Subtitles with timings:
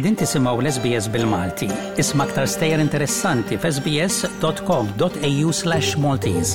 [0.00, 1.66] Edin tisimaw l-SBS bil-Malti.
[2.00, 6.54] Isma aktar stejjer interessanti f'sbs.com.au slash Maltese.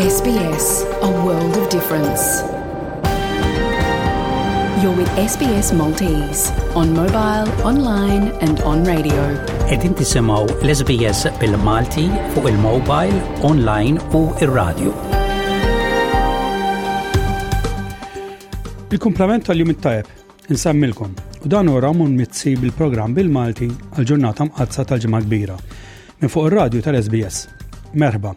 [0.00, 0.70] SBS,
[1.02, 2.24] a world of difference.
[4.80, 9.20] You're with SBS Maltese on mobile, online and on radio.
[9.76, 13.20] Edin tisimaw l-SBS bil-Malti fuq il-mobile,
[13.52, 15.13] online u il-radio.
[18.94, 20.06] Il-kumplament tal-jum it tajab
[20.54, 23.66] nsammilkom, u dan u mun mitzi bil-program bil-Malti
[23.98, 25.56] għal-ġurnata mqazza tal-ġimgħa kbira
[26.20, 27.40] minn fuq ir-radju tal-SBS.
[27.98, 28.34] Merba,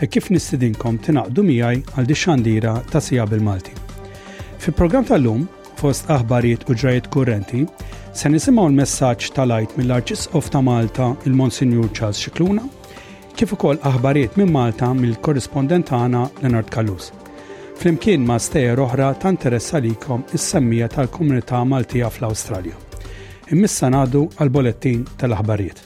[0.00, 3.74] e kif nistidinkom tinaqdu miegħi għal dixxandira ta' sija bil-Malti.
[4.62, 5.48] Fil-program tal-lum,
[5.82, 7.66] fost aħbarijiet u ġrajiet kurrenti,
[8.14, 12.70] se nisimgħu l-messaġġ tal-għajt mill-Arċisqof ta' Malta il-Monsinjur Charles Xikluna,
[13.34, 17.10] kif ukoll aħbarijiet minn Malta mill-korrispondent tagħna Leonard Kalus
[17.76, 22.76] flimkien ma' stejer oħra ta' interess għalikom is-semmija tal-komunità Maltija fl-Awstralja.
[23.52, 25.84] Immissa ngħadu għal-bolettin tal-aħbarijiet.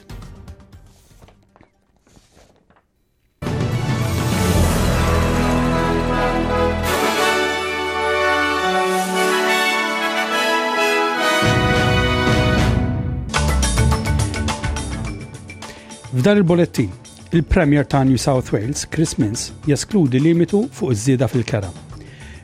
[16.21, 16.91] F'dan il-bolettin
[17.33, 21.69] Il-Premier ta' New South Wales, Chris Mins, jeskludi limitu fuq iż-żieda fil-kera.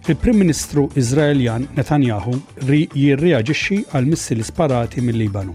[0.08, 2.36] Il-Prim Ministru Izraeljan Netanyahu
[2.70, 5.52] ri jirreaġixxi għal missili sparati mill-Libanu.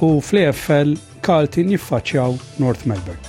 [0.00, 3.20] U fl-EFL Kaltin jiffaċċjaw North Melbourne.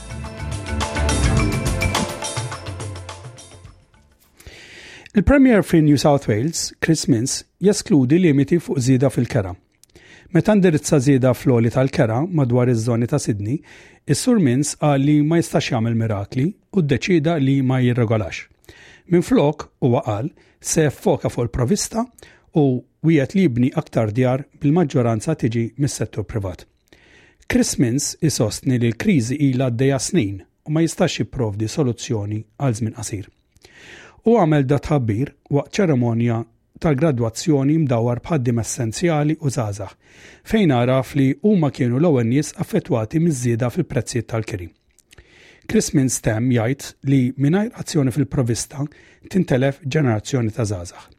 [5.13, 9.57] Il-Premier fin New South Wales, Chris Mins, jeskludi limiti fuq żieda fil-kera
[10.33, 13.61] Meta ndirizza żieda fl-oli tal-kera madwar iż-żoni ta' Sidni,
[14.07, 16.43] is-Sur Mins qal li ma jistax jagħmel mirakli
[16.77, 18.41] u ddeċida li ma jirregolax.
[19.07, 20.27] Minn flok huwa qal
[20.59, 22.03] se foka fuq il-provista
[22.59, 22.65] u
[23.07, 26.67] wieħed li jibni aktar djar bil-maġġoranza tiġi mis-settur privat.
[27.47, 32.99] Chris Mins isostni li l-kriżi ilha għaddejja snin u ma jistax jipprovdi soluzzjoni għal żmien
[32.99, 33.31] qasir.
[34.27, 36.43] U għamel da tħabbir waqt ċeremonja
[36.81, 39.93] tal-gradwazzjoni mdawar bħaddim essenzjali u zazax,
[40.47, 44.71] fejn għaraf li huma kienu l-ewwel nies affettwati miż-żieda fil-prezzijiet tal kirim
[45.67, 48.85] Chris Minstem jgħid li mingħajr azzjoni fil-provista
[49.27, 51.09] tintelef ġenerazzjoni ta' zazax.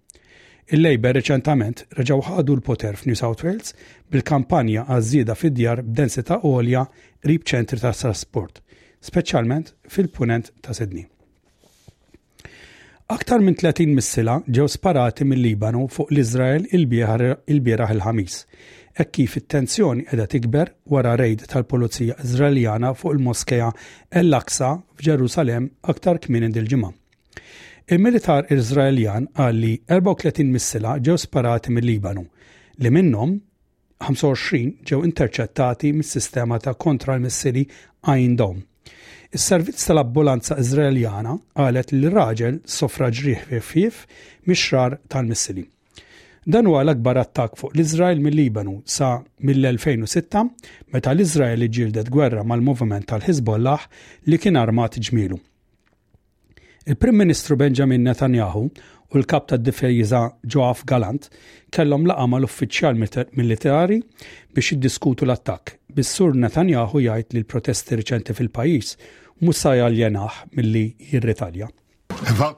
[0.73, 3.75] Il-Labor reċentament reġaw ħadu l-poter f'New South Wales
[4.13, 6.87] bil-kampanja għaż-żieda fid-djar b'densità għolja
[7.29, 8.63] rib ċentri ta' trasport,
[9.05, 11.07] speċjalment fil-punent ta' Sydney.
[13.09, 18.35] Aktar minn 30 missila ġew sparati mill-Libanu fuq l-Izrael il-bieraħ il-ħamis,
[19.01, 23.71] hekk kif it-tensjoni qiegħda tikber wara rejd tal-Pulizija Izraeljana fuq il-Moskeja
[24.21, 26.93] El-Aqsa f'Ġerusalem aktar kmin il ġimgħa
[27.97, 32.27] Il-militar Izraeljan qal li 34 missila ġew sparati mill-Libanu
[32.85, 33.39] li minnhom
[34.11, 37.65] 25 ġew interċettati mis-sistema ta' kontra l-missili
[38.13, 38.37] Ayn
[39.33, 44.07] Is-servizz tal-ambulanza Iżraeljana qalet li raġel sofra ġrieħ fif
[44.49, 45.67] mixrar tal-missili.
[46.49, 50.47] Dan huwa l-akbar attak fuq l-Iżrael mill-Libanu sa mill-2006
[50.95, 53.85] meta l izrael ġildet gwerra mal movement tal-Hizbollah
[54.27, 55.37] li kien armat ġmielu.
[56.89, 58.65] Il-Prim Ministru Benjamin Netanyahu
[59.13, 61.29] u l-kap tad difejiza Joaf Galant
[61.73, 64.01] kellhom laqa mal-uffiċjal militari
[64.57, 68.95] biex jiddiskutu l-attakk bis-sur Netanyahu jgħid li l-protesti riċenti fil-pajjiż
[69.43, 71.69] mhux sa jaljenaħ milli jirritalja.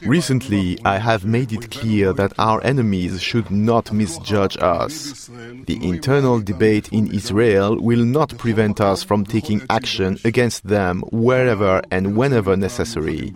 [0.08, 5.28] Recently, I have made it clear that our enemies should not misjudge us.
[5.66, 11.82] The internal debate in Israel will not prevent us from taking action against them wherever
[11.90, 13.32] and whenever necessary.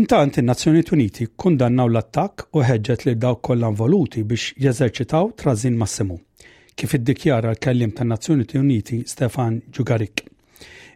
[0.00, 6.16] Intant in-Nazzjonijiet Uniti kundannaw l-attakk u ħeġġet li dawk kollha voluti biex jeżerċitaw trażin massimu
[6.80, 10.22] kif iddikjara l-kellim tan-Nazzjoni Uniti Stefan Ġugarik.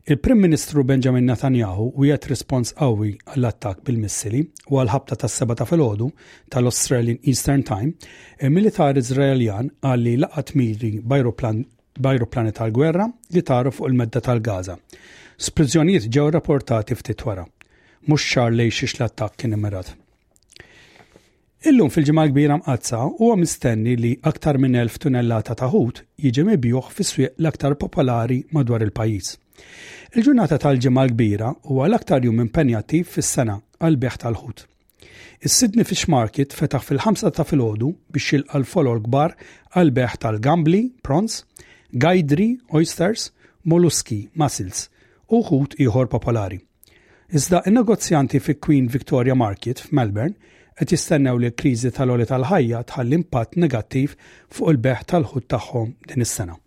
[0.06, 6.06] Il-Prim Ministru Benjamin Netanyahu wiet respons qawwi għall-attak bil-missili u għall-ħabta tas seba ta' filgħodu
[6.54, 7.90] tal-Australian Eastern Time,
[8.38, 14.78] il-militar Izraeljan għalli laqat miri bajruplani tal-gwerra li taru fuq il-medda tal-Gaza.
[15.36, 17.44] Sprizjoniet ġew rapportati ftit wara.
[18.06, 19.90] Mhux xar lejn xiex l-attak kien imirat.
[21.66, 26.90] Illum fil-ġimgħa kbira mqazza huwa mistenni li aktar minn elf tunellata ta' ħut jiġi mibjuħ
[26.94, 29.30] fis-swieq l-aktar popolari madwar il-pajjiż.
[30.14, 34.62] Il-ġurnata tal-ġimgħa kbira huwa l-aktar jum impenjati fis-sena għal beħ tal-ħut.
[35.42, 39.34] Is-Sydney Fish Market fetaħ fil-5 ta' filgħodu biex jilqa' l-folol kbar
[39.74, 41.40] għal beħ tal-gambli, prons,
[42.06, 42.48] gajdri,
[42.78, 43.32] oysters,
[43.66, 44.86] molluski, mussels
[45.34, 46.62] u ħut ieħor popolari.
[47.34, 50.38] Iżda in-negozjanti fi Queen Victoria Market f'Melbourne
[50.76, 54.12] qed jistennew li l-kriżi tal-oli tal-ħajja tħall impatt negattiv
[54.52, 56.58] fuq il-beħ tal-ħut tagħhom din is-sena.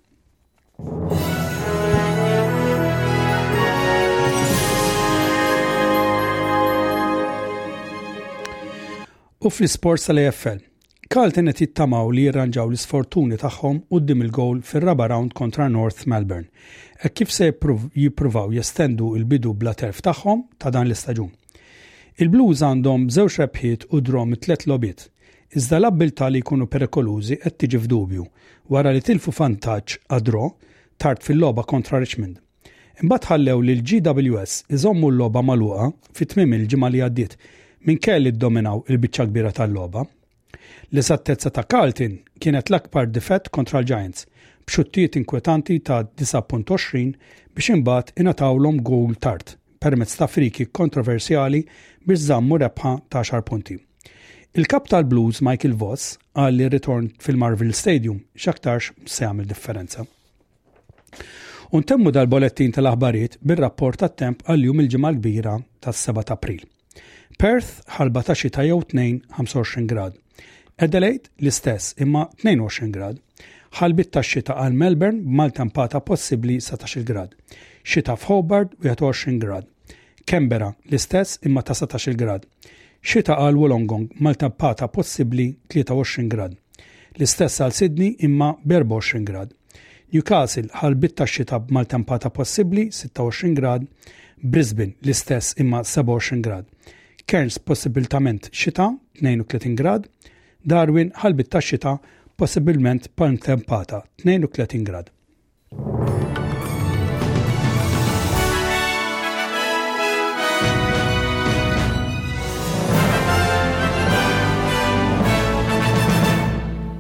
[9.39, 10.57] U fl sports tal-AFL,
[11.09, 16.49] Carlton qed jittamaw li jirranġaw l-isfortuni tagħhom quddiem il-gowl fir-raba round kontra North Melbourne.
[17.05, 21.37] E kif se jippruvaw jestendu il-bidu bla terf tagħhom ta' dan l-istaġun.
[22.17, 25.03] Il-Blues għandhom żewġ rebħiet u drom tlet lobiet,
[25.55, 28.25] iżda l-abbilta li jkunu perikolużi qed tiġi f'dubju
[28.69, 30.49] wara li tilfu vantaġġ għadro
[30.97, 32.37] tard fil-loba kontra Richmond.
[33.03, 37.37] Imbagħad ħallew li l-GWS iżommu l-loba magħluqa fit tmiem il-ġimgħa li għaddiet
[37.87, 40.03] minn kell ddominaw il-biċċa kbira tal-loba.
[40.91, 44.25] L-esattezza ta' Carlton kienet l-akbar difett kontra l-Giants
[44.67, 47.15] b'xuttijiet inkwetanti ta' 9.20
[47.55, 51.61] biex imbagħad ingħatawhom gowl tard permezz ta' friki kontroversjali
[52.05, 53.77] biex zammu rebħa ta' xar punti.
[54.57, 60.05] Il-kap tal-Blues Michael Voss għal li ritorn fil-Marvel Stadium xaktarx se għamil differenza.
[61.77, 65.55] Untemmu dal-bolettin tal aħbarijiet bil-rapport tat temp għal-jum il-ġimgħa kbira
[65.85, 66.63] tas-7 ta' April.
[67.39, 70.15] Perth ħalba ta' xita jew 2 25 grad.
[70.79, 73.19] Adelaide l-istess imma 22 grad
[73.77, 77.35] ħalbit ta' xita għal Melbourne mal-tempata possibli 17 grad.
[77.85, 79.67] Xita f'Hobart 21 grad.
[80.25, 82.45] Kembera l-istess imma ta' 17 grad.
[83.01, 86.55] Xita għal Wollongong mal-tempata possibli 23 grad.
[87.17, 89.53] L-istess għal Sydney imma 24 grad.
[90.13, 93.85] Newcastle ħalbit ta' xita mal-tempata possibli 26 grad.
[94.41, 96.65] Brisbane l-istess imma 27 grad.
[97.29, 100.09] Cairns possibiltament xita 32 grad.
[100.65, 101.99] Darwin ħalbit ta' xita
[102.41, 105.07] possibilment pan tempata 32 grad.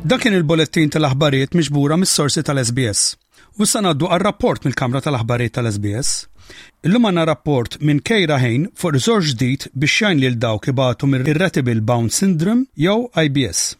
[0.09, 3.01] Dak kien il-bolettin tal-aħbarijiet miġbura mis-sorsi tal-SBS.
[3.61, 6.15] U sanaddu ngħaddu rapport mill-Kamra tal-Aħbarijiet tal-SBS.
[6.87, 11.29] Illum għandna rapport minn Kejra Ħejn fuq riżorġ ġdid biex li l dawk ibatu mir
[11.37, 13.77] retibil Bound Syndrome jew IBS.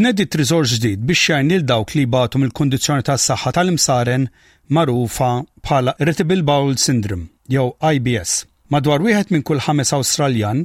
[0.00, 4.22] Tnedit trizor ġdid biex jgħajnil dawk li batum mill-kondizjoni tas saħħa tal-imsaren
[4.72, 5.28] marufa
[5.66, 8.46] bħala Irritable Bowel Syndrome, jew IBS.
[8.72, 10.62] Madwar wieħed minn kull ħames Awstraljan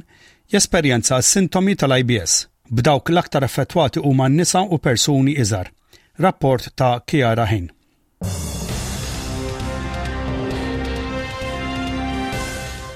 [0.54, 2.46] jesperjenza sintomi tal-IBS.
[2.80, 5.68] B'dawk l-aktar effettwati huma nisa u persuni iżar.
[6.16, 7.68] Rapport ta' Kiara Hin.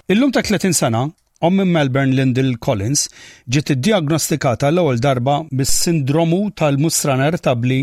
[0.09, 1.05] Illum ta' 30 sena,
[1.43, 3.03] Om minn Melbourne Lindil Collins
[3.55, 7.79] ġiet iddiagnostikata l-ewwel darba bis-sindromu tal-mustran tabli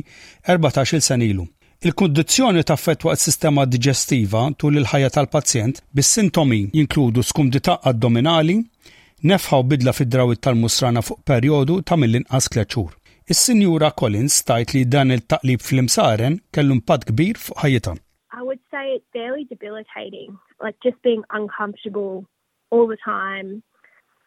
[0.49, 1.45] 14-il sen ilu.
[1.87, 8.59] Il-kundizzjoni taffettwa s-sistema digestiva tul il-ħajja tal-pazjent bis-sintomi jinkludu skumdità addominali,
[9.25, 12.93] nefħa u bidla fid-drawit tal-musrana fuq perjodu ta' mill-inqas kleċur.
[13.25, 17.97] Is-Sinjura Collins tajt li dan il-taqlib fl-imsaren kellu impatt kbir fuq ħajjita.
[18.37, 22.21] I would say it's barely debilitating, like just being uncomfortable
[22.69, 23.63] all the time,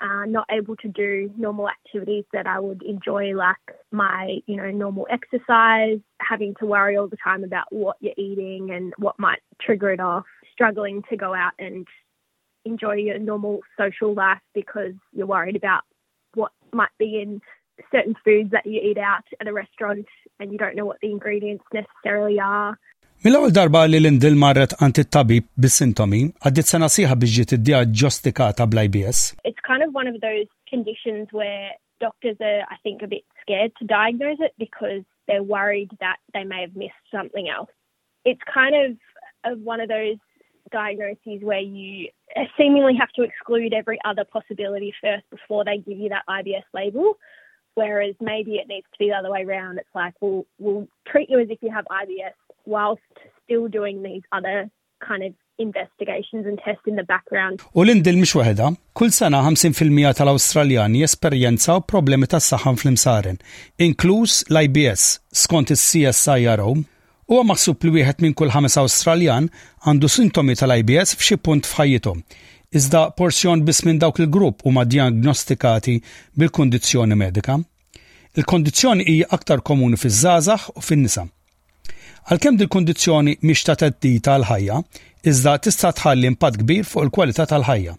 [0.01, 3.57] uh, not able to do normal activities that I would enjoy, like
[3.93, 8.71] my, you know, normal exercise, having to worry all the time about what you're eating
[8.71, 11.87] and what might trigger it off, struggling to go out and
[12.65, 15.83] enjoy your normal social life because you're worried about
[16.35, 17.41] what might be in
[17.93, 20.07] certain foods that you eat out at a restaurant
[20.39, 22.79] and you don't know what the ingredients necessarily are.
[23.21, 23.99] Mill-ewwel darba li
[24.43, 24.73] marret
[25.15, 26.87] tabib bis-sintomi, għaddit sena
[27.21, 29.19] biex ġiet bl-IBS.
[29.45, 31.69] It's kind of one of those conditions where
[32.01, 36.45] doctors are I think a bit scared to diagnose it because they're worried that they
[36.45, 37.69] may have missed something else.
[38.25, 40.17] It's kind of one of those
[40.73, 42.09] diagnoses where you
[42.57, 47.19] seemingly have to exclude every other possibility first before they give you that IBS label.
[47.75, 49.79] Whereas maybe it needs to be the other way around.
[49.79, 52.35] It's like, we'll, we'll treat you as if you have IBS
[52.67, 53.03] whilst
[53.45, 54.69] still doing these other
[55.07, 57.61] kind of investigations and tests in the background.
[57.77, 63.37] U l-indil mish weħda, kull sena 50% tal-Australjani u problemi tas saħan fl-imsaren,
[63.87, 65.05] inkluż l-IBS,
[65.45, 66.71] skont is-CSIRO,
[67.35, 69.51] u maħsub li wieħed minn kull ħames Australjan
[69.87, 72.19] għandu sintomi tal-IBS f'xi punt f'ħajjithom.
[72.79, 75.99] Iżda porzjon biss minn dawk il-grupp huma diagnostikati
[76.39, 77.59] bil-kondizzjoni medika.
[78.39, 81.27] Il-kondizzjoni hija aktar komuni fiż-żgħażagħ u fin-nisa.
[82.29, 84.77] Għalkemm dil kondizzjoni mhix ta' teddid tal-ħajja,
[85.31, 87.97] iżda tista' tħalli impatt kbir fuq il-kwalità tal-ħajja.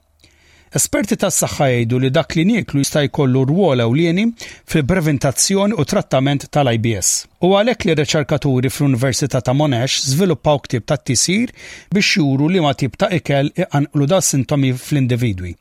[0.80, 4.26] Esperti tas saħħa jgħidu li dak li nieklu jista' jkollu rwol ewlieni
[4.72, 7.10] fil-preventazzjoni u trattament tal-IBS.
[7.44, 11.52] U għalhekk li reċerkaturi fl-Università ta' Monash żviluppaw ktib ta' tisir
[11.92, 15.58] biex juru li ma tib ta' ikel iqanqlu da' sintomi fl-individwi.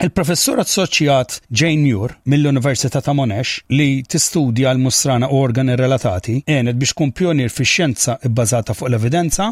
[0.00, 7.10] Il-professur assoċjat Jane Muir mill-Università ta' Monash li tistudja l-mustrana organi relatati enet biex kun
[7.12, 9.50] pionir fi xjenza bbażata fuq l-evidenza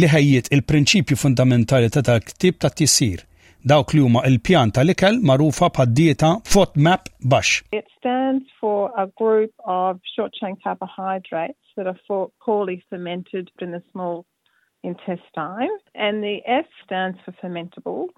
[0.00, 3.26] li ħajjiet il-prinċipju fundamentali ta' tal-ktib ta' tisir
[3.74, 7.60] dawk li huma il-pjan tal-ikel marufa bħad-dieta FODMAP Bax.
[7.76, 12.00] It stands for a group of short-chain carbohydrates that are
[12.40, 14.24] poorly fermented in the small
[14.82, 18.08] intestine and the F stands for fermentable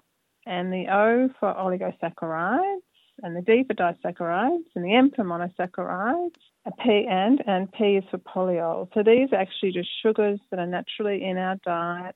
[0.47, 2.79] and the O for oligosaccharides,
[3.23, 6.31] and the D for disaccharides, and the M for monosaccharides,
[6.65, 8.87] a P and, and P is for polyol.
[8.93, 12.15] So these are actually just sugars that are naturally in our diet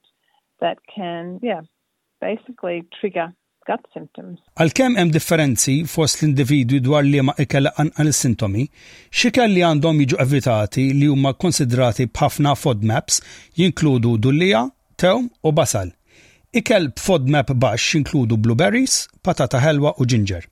[0.62, 1.62] that can, yeah,
[2.30, 3.28] basically trigger
[3.70, 4.40] gut symptoms.
[4.58, 8.64] Għal-kem hemm differenzi fost l-individwi dwar li ma ikella anqal sintomi
[9.14, 13.22] xikel li għandhom jiġu evitati li huma konsidrati b'ħafna FODMAPs
[13.62, 14.66] jinkludu dullija,
[15.02, 15.92] tew u basal.
[16.52, 20.44] Ikel b'fodmap baxx inkludu blueberries, patata ħelwa u ginger.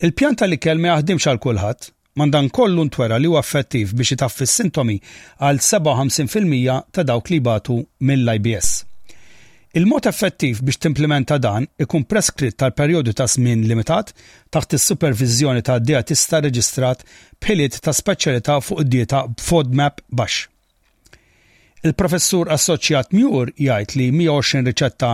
[0.00, 4.96] Il-pjanta li kelme jaħdimx għal kulħadd, mandan kollu ntwera li huwa effettiv biex itaffi sintomi
[5.44, 7.76] għal 57% ta' dawk li batu
[8.08, 8.70] mill-IBS.
[9.76, 14.14] Il-mod effettiv biex timplementa dan ikun preskritt tal-perjodu ta' żmien limitat
[14.48, 17.04] taħt is-supervizjoni ta' dietista reġistrat
[17.36, 20.48] bħiliet ta' speċjalità fuq id-dieta b'fodmap baxx.
[21.82, 25.08] Il-professur assoċjat Mjur jgħid li 120 riċetta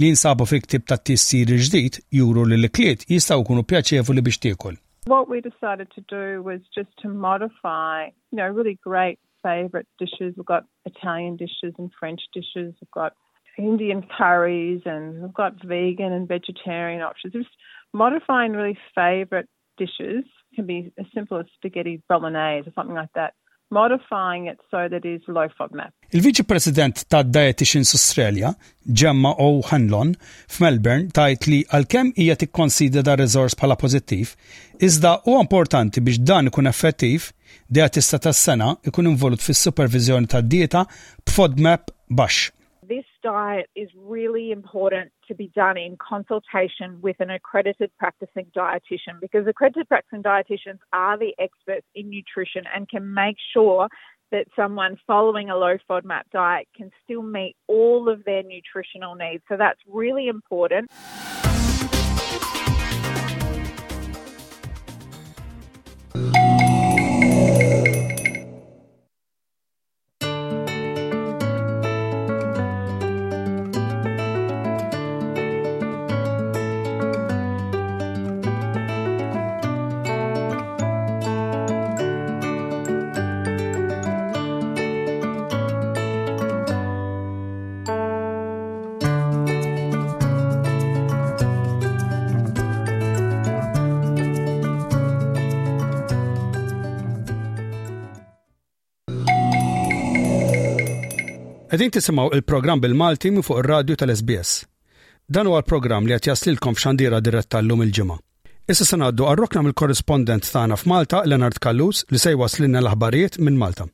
[0.00, 4.78] li jinsabu fi ktib ta' tissir ġdid juru li l-kliet jistaw kunu pjaċevoli biex tiekol.
[5.04, 10.32] What we decided to do was just to modify, you know, really great favorite dishes.
[10.38, 12.72] We've got Italian dishes and French dishes.
[12.80, 13.12] We've got
[13.58, 17.34] Indian curries and we've got vegan and vegetarian options.
[17.34, 17.52] Just
[17.92, 23.34] modifying really favorite dishes can be as simple as spaghetti bolognese or something like that
[23.80, 25.90] modifying it so that it is low FODMAP.
[26.16, 28.50] Il-Viċi President ta' Dietitians Australia,
[28.98, 30.12] Gemma O'Hanlon,
[30.54, 34.32] f'Melbourne tajt li għalkemm hija tikkonsidra da' resource bħala pożittiv,
[34.88, 37.30] iżda u importanti biex dan ikun effettiv,
[37.74, 40.86] dietista tas-sena ikun involut fis-supervizjoni tad-dieta
[41.24, 41.90] b'FODMAP
[42.20, 42.52] baxx
[42.94, 49.20] this diet is really important to be done in consultation with an accredited practicing dietitian
[49.20, 53.88] because accredited practicing dietitians are the experts in nutrition and can make sure
[54.30, 59.42] that someone following a low FODMAP diet can still meet all of their nutritional needs.
[59.48, 60.88] So that's really important.
[101.74, 104.50] Għedin tisimaw il-program bil-Malti minn fuq il-radju tal-SBS.
[105.26, 108.14] Dan huwa l-program li qed jaslilkom f'xandira diretta l-lum il-ġimgħa.
[108.70, 113.88] Issa sanaddu ngħaddu għarrokna mill-korrespondent tagħna f'Malta, Leonard Kallus, li se waslinna l-aħbarijiet minn Malta.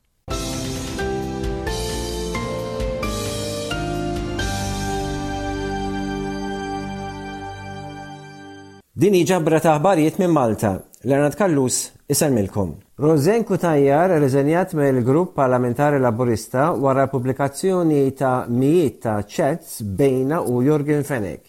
[8.93, 10.75] Din ġabra ta' aħbarijiet minn Malta.
[11.01, 12.77] Leonard Kallus, isalmilkom.
[13.01, 20.59] Rozenku Tajjar reżenjat me l-grupp parlamentari laburista wara pubblikazzjoni ta' mijiet ta' ċets bejna u
[20.61, 21.41] Jorgen Fenek.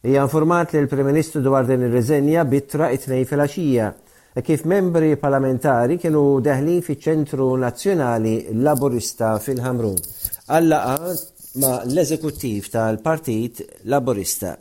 [0.00, 3.90] Hija informat li l-Prim-Ministru dwar din ir-reżenja bitra it-tnej filgħaxija
[4.32, 8.34] e kif membri parlamentari kienu deħlin fiċ-Ċentru Nazzjonali
[8.64, 10.00] Laburista fil-Ħamrun.
[10.46, 11.12] Allaqa
[11.60, 14.56] ma l-eżekuttiv tal-Partit Laburista.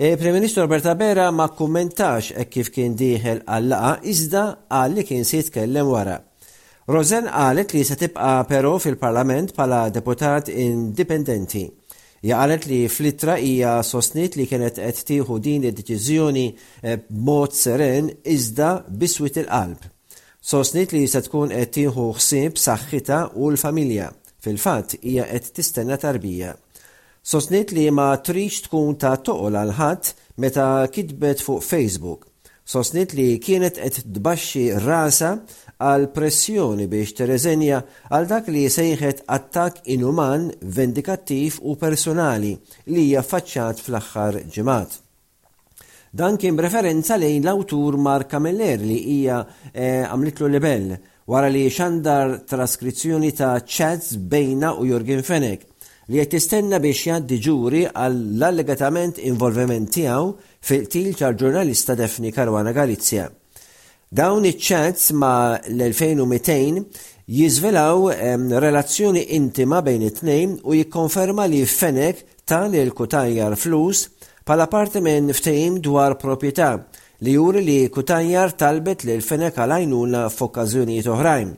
[0.00, 5.02] E, Prim Ministru Roberta Bera ma kummentax hekk kif kien dieħel għallaqa iżda qal li
[5.08, 6.14] kien se jitkellem wara.
[6.86, 11.64] Rosen qalet li se tibqa' però fil-Parlament bħala deputat indipendenti.
[12.22, 18.12] Ja qalet li flittra hija sostnit li kienet qed tieħu din id-deċiżjoni e, b'mod seren
[18.36, 18.70] iżda
[19.02, 19.82] biswit il-qalb.
[20.38, 24.12] Sostnit li se tkun qed tieħu ħsieb saħħitha u l-familja.
[24.46, 26.54] Fil-fatt hija qed tistenna tarbija.
[27.30, 30.04] Sosniet li ma trix tkun ta' toqol għal ħadd
[30.40, 32.20] meta kitbet fuq Facebook.
[32.64, 35.34] Sosniet li kienet qed tbaxxi rasa
[35.76, 37.82] għal pressjoni biex tereżenja
[38.12, 42.54] għal dak li sejħet attak inuman, vendikattiv u personali
[42.94, 44.90] li hija faċċat fl-aħħar ġimgħat.
[46.16, 49.42] Dan kien referenza lejn l-awtur Mark Kameller li hija
[49.74, 50.96] eh, għamlitlu eh, libell
[51.28, 55.74] wara li xandar traskrizzjoni ta' chats bejna u Jorgen Fenek
[56.10, 60.28] li qed tistenna biex jgħaddi ġuri għall-allegatament involviment tiegħu
[60.68, 63.26] fil til tal-ġurnalista Defni Karwana Galizja.
[64.08, 65.32] Dawn iċ-ċats ma
[65.68, 67.04] l-2200
[67.38, 68.06] jizvelaw
[68.64, 74.06] relazzjoni intima bejn it-tnejn u jikkonferma li Fenek tal il kutajjar flus
[74.48, 76.70] pala parti minn ftehim dwar proprjetà
[77.26, 81.48] li juri li Kutajjar talbet li l-Fenek għalajnuna f'okkażjonijiet oħrajn.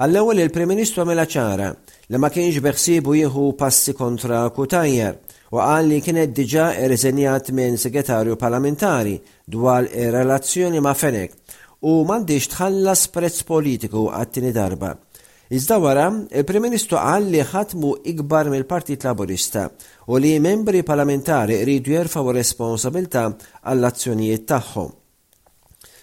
[0.00, 1.68] Għall-ewwel il-Prim Ministru għamela ċara
[2.12, 5.14] li ma kienx beħsibu jieħu passi kontra Kutajjer
[5.54, 9.14] u qal li kienet diġa irriżenjat minn segretarju parlamentari
[9.56, 11.32] dwar ir-relazzjoni ma' Fenek
[11.88, 14.92] u m'għandix tħallas prezz politiku għattini darba.
[15.56, 19.66] Iżda wara, il-Prim Ministru qal li ħatmu ikbar mill-Partit Laburista
[20.08, 24.98] u li membri parlamentari rridu jerfaw responsabilta għall-azzjonijiet tagħhom.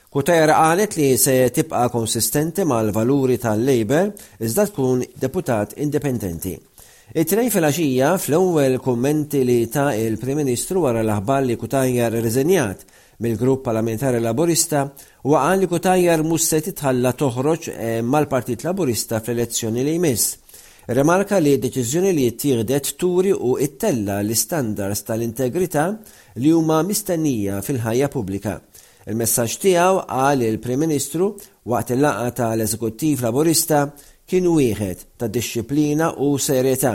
[0.10, 4.08] Kutajra għalet li se tibqa konsistenti mal-valuri tal-Labor
[4.42, 6.56] iżda tkun deputat indipendenti.
[7.14, 12.82] It-tnejn fil-axija fl-ewwel kummenti li ta' il-Prim Ministru wara l-aħbar li Kutajjar reżenjat
[13.22, 14.82] mill-grupp parlamentari laburista
[15.30, 20.32] u għan li Kutajjar musset se titħalla toħroġ eh, mal-Partit Laburista fl-elezzjoni li jmiss.
[20.90, 25.86] Remarka li deċiżjoni li jittieħdet turi u ittella l-istandards tal-integrità
[26.42, 28.58] li huma mistennija fil-ħajja pubblika.
[29.10, 31.28] Il-messaġġ tiegħu qal il-Prim Ministru
[31.72, 33.80] waqt il-laqgħa tal-Eżekuttiv Laburista
[34.30, 36.92] kien wieħed ta' disċiplina u serjetà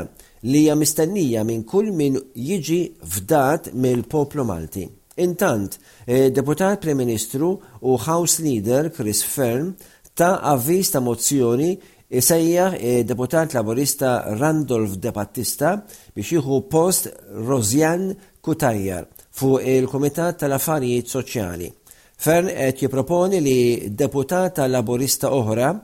[0.46, 2.78] li hija mistennija minn kull min jiġi
[3.16, 4.86] fdat mill-poplu Malti.
[5.26, 5.74] Intant,
[6.06, 9.72] deputat Prim Ministru u House Leader Chris Fern
[10.14, 11.72] ta' avviż ta' mozzjoni
[12.14, 12.74] Isejjaħ
[13.08, 15.72] deputat laborista Randolph De Battista
[16.14, 17.08] biex jieħu post
[17.48, 18.12] Rozjan
[18.44, 21.72] Kutajjar fuq il-Komitat tal-Affarijiet Soċjali.
[22.24, 23.58] Fern qed jipproponi li
[23.98, 25.74] deputata laburista oħra,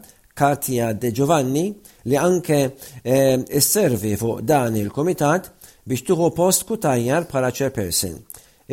[0.40, 1.64] Katja De Giovanni,
[2.09, 5.50] li anke eh, servi fuq dan il-komitat
[5.84, 8.14] biex tuħu post kutajjar bħala chairperson.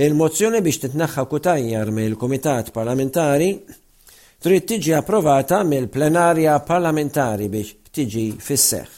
[0.05, 3.51] Il-mozzjoni biex titnaħħa kutajjar mill-komitat parlamentari
[4.39, 8.96] trid tiġi approvata mill-plenarja parlamentari biex tiġi fisseħ.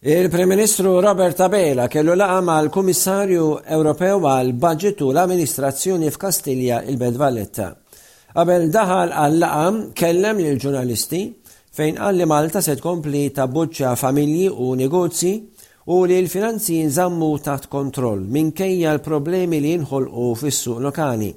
[0.00, 7.72] Il-Prim Ministru Robert Tabela kellu laqa mal kummissarju Ewropew għal budgetu l-amministrazzjoni f'Kastilja il-Bed Valletta.
[8.32, 9.64] Qabel daħal għal laqa
[9.98, 11.24] kellem lil ġurnalisti
[11.74, 15.32] fejn qal li Malta se tkompli buċċa familji u negozji
[15.90, 21.34] u li l-finanzi nżammu taħt kontroll minkejja l-problemi li jinħolqu fis-suq lokali.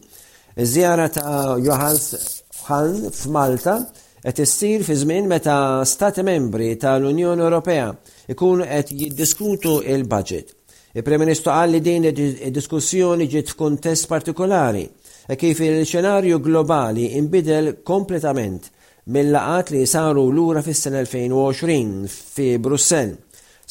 [0.61, 3.79] Zjara ta' Johans Hahn f'Malta
[4.21, 7.89] qed issir fi żmien meta stati membri tal-Unjoni Ewropea
[8.31, 10.51] ikun qed jiddiskutu il-budget.
[10.93, 14.85] Il-Prem Ministru qal li din id-diskussjoni ġiet f'kuntest partikolari
[15.31, 18.69] e kif il-xenarju globali imbidel kompletament
[19.11, 23.17] mill-laqat li saru lura fis-sena 2020 fi Brussel.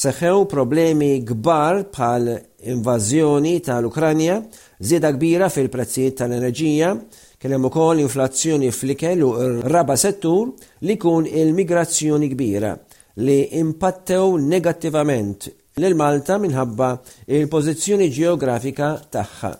[0.00, 2.28] Seħħew problemi kbar bħal
[2.72, 4.38] invażjoni tal-Ukranja,
[4.80, 6.92] zieda kbira fil-prezzijiet tal-enerġija,
[7.36, 10.54] kien hemm ukoll inflazzjoni fl-ikel u r-raba settur
[10.88, 12.72] li kun il-migrazzjoni kbira
[13.18, 15.48] li impattew negattivament
[15.82, 16.90] lil Malta minħabba
[17.30, 19.50] il-pożizzjoni ġeografika tagħha.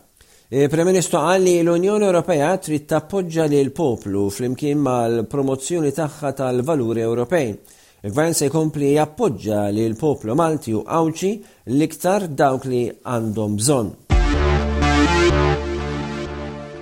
[0.51, 7.53] Il-Prem-Ministru li l-Unjoni Ewropea trid tappoġġa lil poplu flimkien mal-promozzjoni tagħha tal-valuri Ewropej.
[8.05, 11.33] Il-gvern se jkompli jappoġġa lil poplu Malti u għawċi
[11.75, 13.91] l-iktar dawk li għandhom bżonn.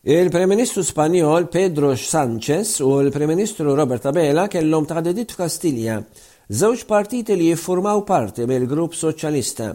[0.08, 5.98] Il-Prem-Ministru Spanjol Pedro Sanchez u l-Prem-Ministru Robert Abela kellhom taħdidit f'Kastilja
[6.48, 9.66] Żewġ partiti li jiffurmaw parti mill-Grupp Soċjalista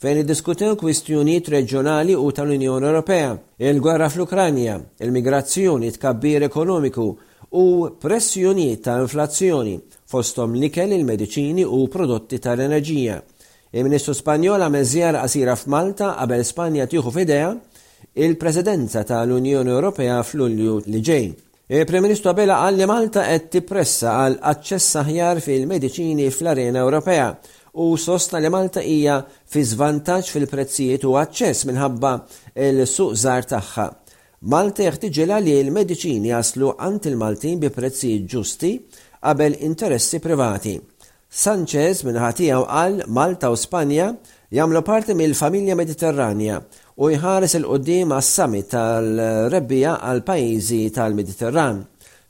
[0.00, 7.04] fejn iddiskutew kwistjonijiet reġjonali u tal-Unjoni Ewropea, il-gwerra fl-Ukranja, il-migrazzjoni, tkabbir ekonomiku
[7.50, 7.64] u
[8.06, 9.74] pressjonijiet ta' inflazzjoni
[10.08, 13.20] fostom l-ikel il-mediċini u prodotti tal-enerġija.
[13.76, 17.52] Il-Ministru Spanjola għamel żjar qasira f'Malta qabel Spanja tieħu f'idea
[18.24, 21.28] il-Presidenza tal-Unjoni Ewropea fl-Ulju li ġej.
[21.72, 27.28] Il-Prem-Ministru e, Abela għal li Malta qed tippressa għal aċċess aħjar fil-mediċini fl-arena Ewropea
[27.80, 29.14] u sostna li Malta hija
[29.48, 32.10] fi żvantaġġ fil-prezzijiet u aċċess minħabba
[32.66, 33.86] il-suq żgħar tagħha.
[34.52, 38.74] Malta jeħtiġilha li l-mediċini jaslu għand il-Maltin bi prezzijiet ġusti
[39.22, 40.76] qabel interessi privati.
[41.32, 44.12] Sanchez minħatija u qal Malta u Spanja
[44.52, 46.60] jagħmlu parti mill-familja Mediterranja
[47.00, 51.78] u jħares il-qoddim għas-summit tal-rebbija għal pajjiżi tal-Mediterran.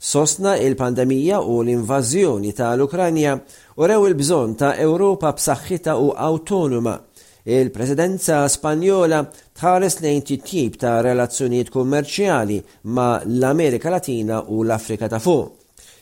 [0.03, 3.37] Sostna il-pandemija u l-invażjoni tal-Ukranja
[3.77, 6.97] u rew il-bżon ta' Ewropa b'saħħita u autonoma.
[7.43, 9.25] Il-presidenza Spanjola
[9.59, 12.61] tħares lejn titjib ta' relazzjonijiet kummerċjali
[12.93, 15.59] ma' l-Amerika Latina u l-Afrika ta' fuq.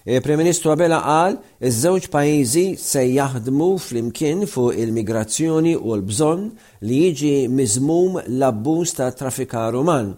[0.09, 6.47] Il-Prim Ministru Abela qal iż-żewġ pajjiżi se jaħdmu flimkien fuq il-migrazzjoni u l-bżonn
[6.89, 10.09] li jiġi miżmum l-abbuż ta' traffikar uman.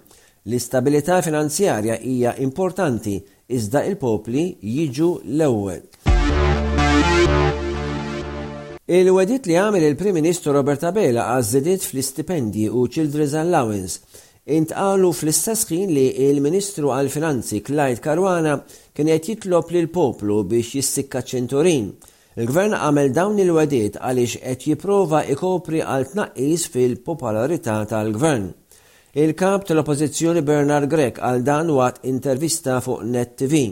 [0.47, 3.17] L-istabilità finanzjarja hija importanti
[3.49, 5.83] iżda il-popli jiġu l-ewwel.
[8.87, 13.99] Il-wedit li għamil il-Prim Ministru Robert Abela għażidiet fl istipendi u Children's Allowance
[14.43, 18.57] intqalu fl-istess ħin li il-Ministru għal-Finanzi Clyde Karwana
[18.97, 21.89] kien qed jitlob lil poplu biex jissikka ċenturin.
[22.41, 28.51] Il-gvern għamel dawn il wadiet għaliex qed jipprova ikopri għal tnaqqis fil-popolarità tal-gvern.
[29.23, 33.65] Il-kap tal-oppożizzjoni Bernard Grek għal dan waqt intervista fuq Net TV.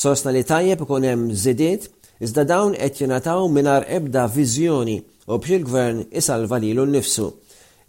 [0.00, 1.88] Sosna li tajjeb ikun hemm żidiet
[2.24, 4.98] iżda dawn qed jingħataw mingħajr ebda viżjoni
[5.28, 7.30] u biex il-gvern isalva lilu nnifsu.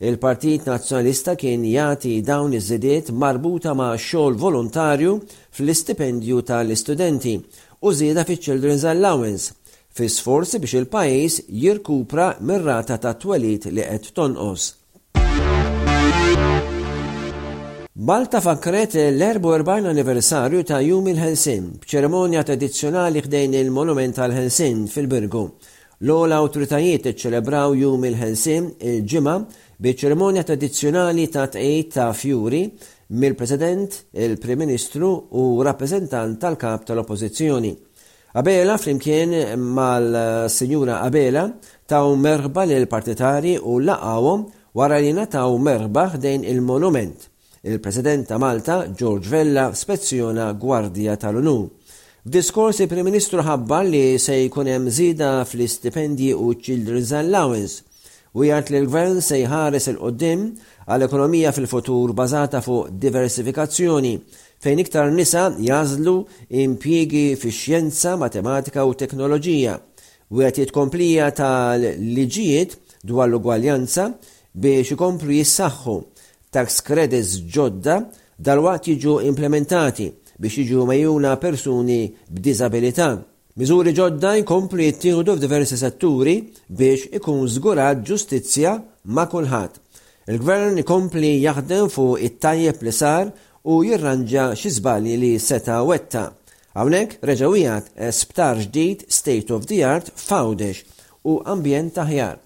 [0.02, 5.12] Il-Partit Nazzjonalista kien jagħti dawn iż-żidiet marbuta ma' xogħol volontarju
[5.54, 7.36] fl-istipendju tal-istudenti
[7.86, 9.54] u żieda fiċ-Children's Allowance
[9.94, 14.64] fi sforzi biex il-pajis jirkupra mir-rata ta' twelit li qed tonqos.
[18.10, 25.46] Malta fakret l-44 anniversarju ta' Jum il-Helsin b'ċeremonja tradizzjonali ħdejn il-Monument tal-Helsin fil-Birgu.
[26.04, 29.34] L-ola autoritajiet iċċelebraw jum il-ħensim il-ġimgħa
[29.86, 32.60] bi ċerimonja tradizzjonali ta' tqejt ta' fjuri
[33.14, 37.72] mill-President, il-Prim Ministru u rappreżentant tal-kap tal-Oppożizzjoni.
[38.36, 39.36] Abela flimkien
[39.78, 41.46] mal-Sinjura Abela
[41.88, 44.44] taw merħba lil partitari u laqawhom
[44.76, 47.30] wara li nataw merba ħdejn il-monument.
[47.64, 51.72] Il-President ta' Malta, George Vella, spezzjona Gwardja tal unur
[52.24, 57.84] Diskors il-Prim-Ministru ħabbar li se jkun hemm żieda fl-istipendji u Children's Allowance
[58.40, 60.46] u jgħat li l-Gvern se jħares il-qoddim
[60.88, 64.14] għall-ekonomija fil-futur bażata fuq diversifikazzjoni
[64.64, 66.16] fejn iktar nisa jażlu
[66.64, 69.76] impjiegi fi xjenza, matematika u teknoloġija
[70.30, 74.14] u qed jitkomplija tal-liġijiet dwar l-ugwaljanza
[74.56, 76.00] biex ikomplu jissaħħu
[76.56, 78.00] tax credits ġodda
[78.40, 82.02] dal-waqt jiġu implementati biex jiġu majjuna persuni
[82.36, 83.08] b'diżabilità.
[83.60, 86.34] Miżuri ġodda jkompli jittieħdu f'diversi setturi
[86.68, 88.74] biex ikun żgurat ġustizzja
[89.16, 89.80] ma' kulħadd.
[90.32, 93.30] Il-gvern ikompli jaħdem fuq it-tajjeb li sar
[93.72, 96.26] u jirranġa xi żbalji li seta' wetta.
[96.76, 100.84] Hawnhekk reġawijat sptar ġdid State of the Art fawdex
[101.30, 102.40] u ambjent taħjar.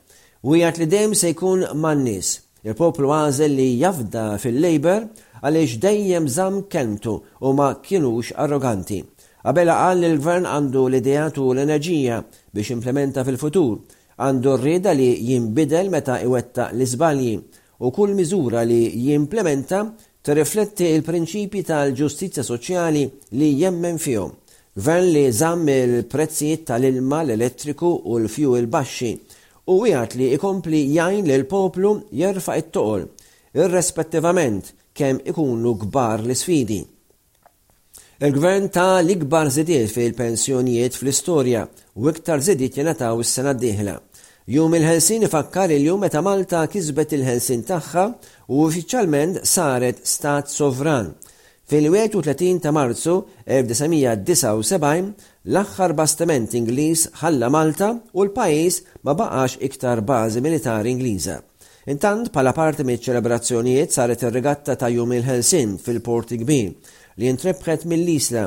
[0.45, 2.35] Wijat li dejjem se jkun man-nies.
[2.67, 5.07] Il-poplu għażel li jafda fil-Labor
[5.45, 9.01] għaliex dejjem zam kentu u ma kienux arroganti.
[9.47, 12.17] Qabela qal li l-gvern għandu l-idejat u l-enerġija
[12.51, 13.77] biex implementa fil-futur,
[14.19, 17.37] għandu rrida li jinbidel meta iwetta l-iżbalji
[17.85, 19.83] u kull miżura li jimplementa
[20.25, 23.05] tirrifletti il-prinċipi tal-ġustizja soċjali
[23.39, 24.33] li jemmen fihom.
[24.77, 29.13] Gvern li żamm il-prezzijiet tal-ilma, l-elettriku u l-fjuwil baxxi
[29.71, 33.07] u wieħed li ikompli jgħin lil poplu jerfa' it-toqol
[33.57, 36.81] irrespettivament kemm ikunu kbar l-isfidi.
[38.25, 41.61] Il-gvern ta' l-ikbar zidiet fil-pensjonijiet fl-istorja
[41.99, 43.95] u iktar zidiet jenataw is-sena d-dieħla.
[44.55, 48.05] Jum il-ħelsin ifakkar il-jum meta Malta kisbet il-ħelsin tagħha
[48.53, 51.11] u uffiċjalment saret stat sovran.
[51.67, 55.11] Fil-31 ta' Marzu 1979
[55.51, 61.37] l-aħħar bastiment Ingliż ħalla Malta u l-pajjiż ma baqax iktar bażi militari Ingliża.
[61.87, 66.73] Intant pala parti miċ ċelebrazzjonijiet saret ir-regatta ta' jum il-Helsin fil-Porti Kbir
[67.21, 68.41] li intrebħet mill-isla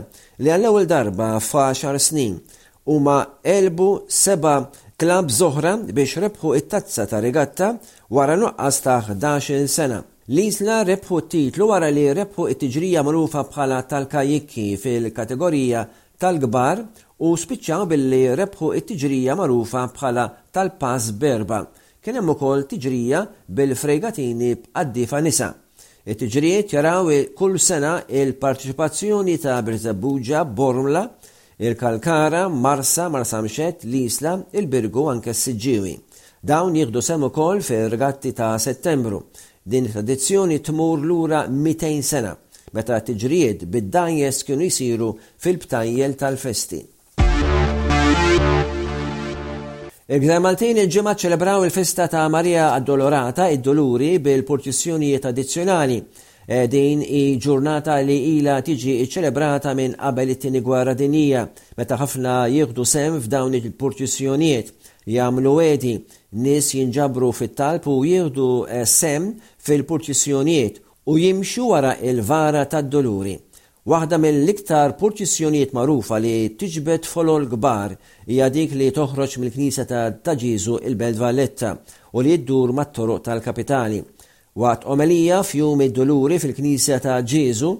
[0.44, 2.34] li għall-ewwel darba f'għaxar snin
[2.92, 3.14] huma
[3.54, 3.86] elbu
[4.18, 4.58] seba'
[5.00, 7.70] klab zoħra biex rebħu it-tazza ta' regatta
[8.18, 10.02] wara nuqqas ta' 11 sena.
[10.34, 15.86] L-isla rebħu t-titlu wara li rebħu it-tiġrija magħrufa bħala tal-kajikki fil-kategorija
[16.20, 16.84] tal-gbar
[17.24, 21.64] u spiċċaw billi rebħu it-tiġrija magħrufa bħala tal-pass berba'
[22.04, 23.20] kien hemm ukoll tiġrija
[23.56, 25.50] bil-fregatini b'qaddifa nisa.
[26.10, 31.02] It-tiġrijiet jaraw kull sena il-partiċipazzjoni ta' Birzabuġa, Bormla,
[31.60, 35.98] il-Kalkara, Marsa, Marsa Mxet, l-Isla, il-Birgu anke s sġiwi
[36.48, 39.26] Dawn jieħdu sem ukoll fir-regatti ta' Settembru.
[39.62, 42.32] Din tradizzjoni tmur lura 200 sena
[42.72, 45.10] meta t-tiġrijiet bid dajjes kienu jisiru
[45.44, 46.80] fil-btajjel tal-festi.
[50.10, 55.98] Il-Gżar Maltin il-ġimgħa ċelebraw il-festa ta' Marija Addolorata id-Doluri bil-portizjonijiet addizzjonali.
[56.50, 61.44] E, din i ġurnata li ila tiġi ċelebrata minn qabel it-tieni gwerra dinija,
[61.78, 64.72] meta ħafna jieħdu sem f'dawn il-portizjonijiet
[65.14, 65.92] jagħmlu wedi
[66.42, 69.30] nies jinġabru fit-talb u jieħdu e, sem
[69.62, 73.36] fil-portizjonijiet u jimxu wara il-vara tad-doluri.
[73.88, 77.94] Waħda mill-iktar purċissjonijiet magħrufa li tiġbed folol kbar
[78.28, 81.70] hija dik li toħroġ mill-Knisja ta' Taġiżu il-Belt Valletta
[82.12, 84.00] u li ddur mat-toroq tal-Kapitali.
[84.60, 87.70] Waqt omelija fjum id-Duluri fil-Knisja ta' Ġiżu,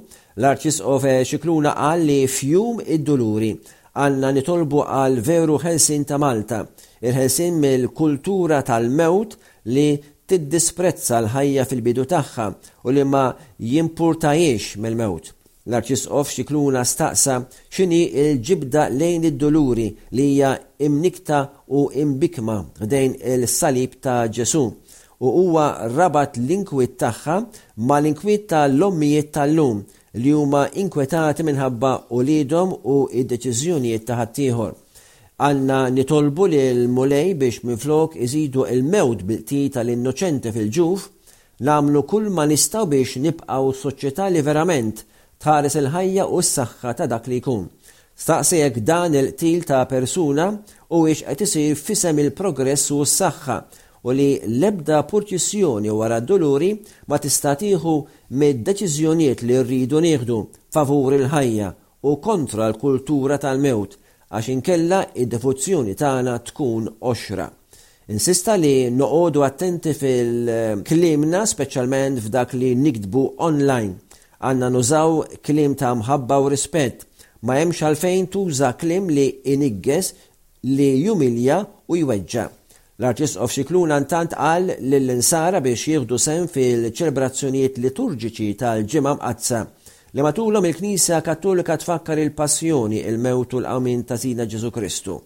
[0.41, 3.51] l-Arċisqof Xikluna qal li fjum id-Duluri
[4.01, 6.63] għanna nitolbu għal veru ħelsin ta' Malta,
[7.05, 9.37] il-ħelsin mill-kultura tal-mewt
[9.69, 9.87] li
[10.31, 12.49] tiddisprezza l-ħajja fil-bidu tagħha
[12.89, 13.27] u li ma
[13.69, 15.35] jimpurtajiex mill-mewt
[15.69, 17.35] L-arċisqof xikluna staqsa
[17.75, 20.55] xini il-ġibda lejn id-doluri li hija
[20.87, 21.41] imnikta
[21.77, 24.63] u imbikma dejn il-salib ta' Ġesu
[25.21, 27.37] u huwa rabat l-inkwiet tagħha
[27.89, 29.83] ma l-inkwiet tal-ommijiet tal-lum
[30.23, 34.73] li huma inkwetati minħabba u lidhom u id-deċiżjonijiet ta' ħaddieħor.
[35.45, 41.01] Għanna nitolbu li l-mulej biex minflok iżidu il-mewt bil-ti tal-innoċenti fil-ġuf,
[41.69, 45.05] namlu kull ma nistaw biex nibqaw soċjetà li verament
[45.41, 47.63] tħares il-ħajja u s-saħħa ta' dak li jkun.
[48.21, 50.51] Staqsejek dan il-til ta' persuna
[50.93, 53.57] u ix qed isir fisem il-progress u s-saħħa
[54.05, 54.27] u li
[54.61, 56.69] lebda purċissjoni wara d-doluri
[57.09, 57.95] ma tista' tieħu
[58.43, 60.37] mid-deċiżjonijiet li rridu nieħdu
[60.77, 61.71] favur il-ħajja
[62.05, 63.97] u kontra l-kultura tal-mewt
[64.31, 67.49] għax inkella id-devozzjoni tagħna tkun oxra.
[68.13, 74.05] Insista li noqogħdu attenti fil-klimna speċjalment f'dak li nikdbu online
[74.49, 77.05] għanna nużaw klim ta' mħabba u rispett,
[77.45, 80.15] ma hemmx għalfejn tuża klim li inigges
[80.77, 82.47] li jumilja u jweġġa.
[83.01, 89.63] L-artist of Xikluna antant għal l-insara biex jieħdu sem fil-ċelebrazzjonijiet liturġiċi tal ġimam mqazza
[90.17, 95.19] li matulhom il-Knisja Kattolika tfakkar il-passjoni, il mewtu l għamin ta' Sina Ġesu Kristu.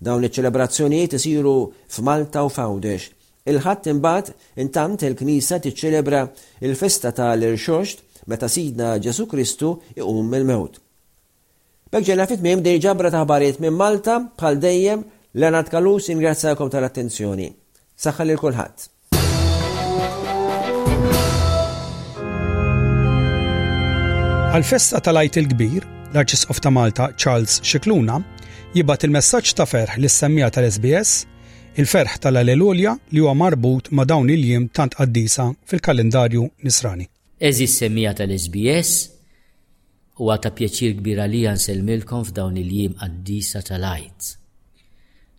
[0.00, 1.54] Dawn iċ-ċelebrazzjonijiet isiru
[1.86, 3.10] f'Malta u Fawdex.
[3.46, 6.22] Il-ħadd imbagħad intant il-Knisja tiċċelebra
[6.66, 10.78] il-festa tal-Irxoxt meta sidna Ġesu Kristu iqum mill-mewt.
[11.92, 15.04] Bek ġena fit-mim dej ġabra ta' ħbarijiet minn Malta bħal dejjem
[15.34, 17.50] Leonard Kalus ingrazzjakom tal-attenzjoni.
[18.00, 18.88] Saħħal il kulħadd.
[24.50, 28.20] Għal-festa tal-ajt il-kbir, l-Arċisqof ta' Malta Charles Xikluna
[28.74, 31.22] jibat il-messaġġ ta' ferħ l semmija tal-SBS,
[31.78, 37.06] il-ferħ tal-Alleluja li huwa marbut ma' dawn il-jiem tant qaddisa fil-kalendarju nisrani
[37.48, 38.90] eżis semmija tal-SBS
[40.20, 44.20] u għata pjaċir kbira li nselmilkom f'dawn il-jiem għaddisa tal ajt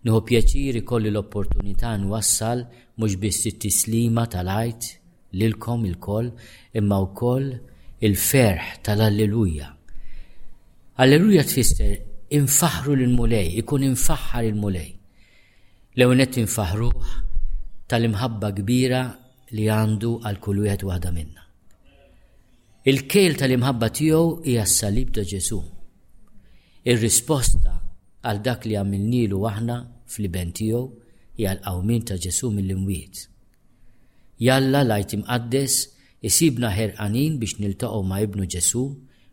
[0.10, 2.60] Nuhu pjaċir ikolli l-opportunità nwassal
[2.98, 4.82] mux biss it-tislima tal ajt
[5.38, 6.28] lilkom il-koll
[6.82, 7.48] imma u koll
[8.08, 9.68] il-ferħ tal-alleluja.
[11.06, 11.94] Alleluja tfister
[12.34, 14.90] infaħru l-mulej, ikun infaħħar il-mulej.
[16.02, 16.98] Lewnet infaħruħ
[17.94, 19.06] tal-imħabba kbira
[19.54, 21.40] li għandu għal kull wieħed waħda minna.
[22.82, 25.58] Il-kejl tal-imħabba tiegħu hija s-salib ta' Ġesu.
[26.89, 27.76] Ir-risposta
[28.26, 29.76] għal dak li għamilnilu aħna
[30.10, 30.80] fl-iben tiegħu
[31.38, 33.20] hija l-qawmin ta' Ġesu mill-imwiet.
[34.41, 35.76] Jalla lajt imqaddes
[36.26, 38.82] isibna ħerqanin biex niltaqgħu ma' ibnu Ġesu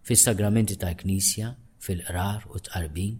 [0.05, 3.17] fis-sagramenti tal-Knisja, fil-qrar u tqarbin,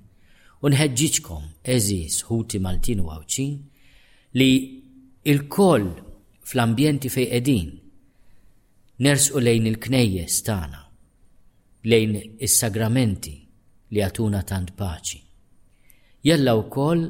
[0.61, 3.57] u nħeġġiġkom eżis huti Maltin u Għawċin
[4.37, 4.53] li
[5.33, 5.89] il-koll
[6.45, 7.77] fl-ambjenti fej qegħdin
[9.05, 10.81] nersqu lejn il-knejjes stana
[11.91, 12.13] lejn
[12.47, 13.37] is-sagramenti
[13.93, 15.19] li għatuna tant paċi.
[16.27, 17.03] Jella wkoll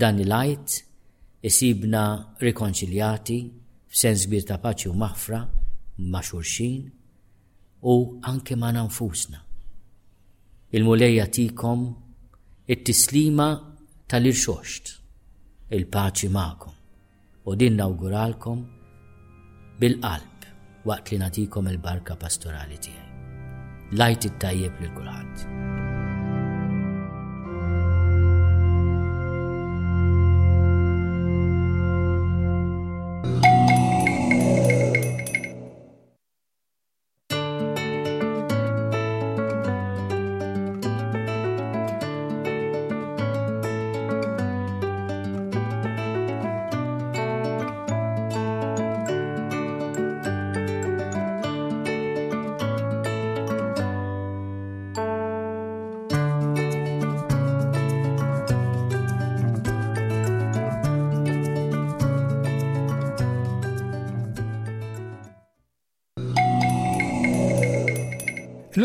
[0.00, 0.68] dan il ajt
[1.48, 2.02] isibna
[2.46, 3.36] rikonċiljati
[3.94, 5.40] f'sens kbir ta' paċi u maħfra
[6.12, 6.80] ma' xurxin
[7.92, 7.94] u
[8.32, 9.40] anke ma' nanfusna.
[10.74, 11.84] Il-mulejja tikom
[12.68, 13.48] it-tislima
[14.10, 14.84] tal-irxoxt,
[15.76, 16.74] il-paċi ma'kom
[17.48, 18.58] u din nawguralkom
[19.80, 20.34] bil-qalb
[20.86, 23.98] waqt li natikom il-barka pastorali tiegħi.
[23.98, 25.86] Lajt it-tajjeb lil kulħadd.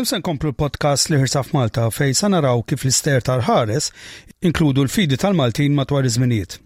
[0.04, 3.86] Illum se nkomplu l-podcast li ħirsaf Malta fej sa naraw kif l-ister tal-ħares
[4.44, 6.58] inkludu l-fidi tal-Maltin matwar iż-żminijiet.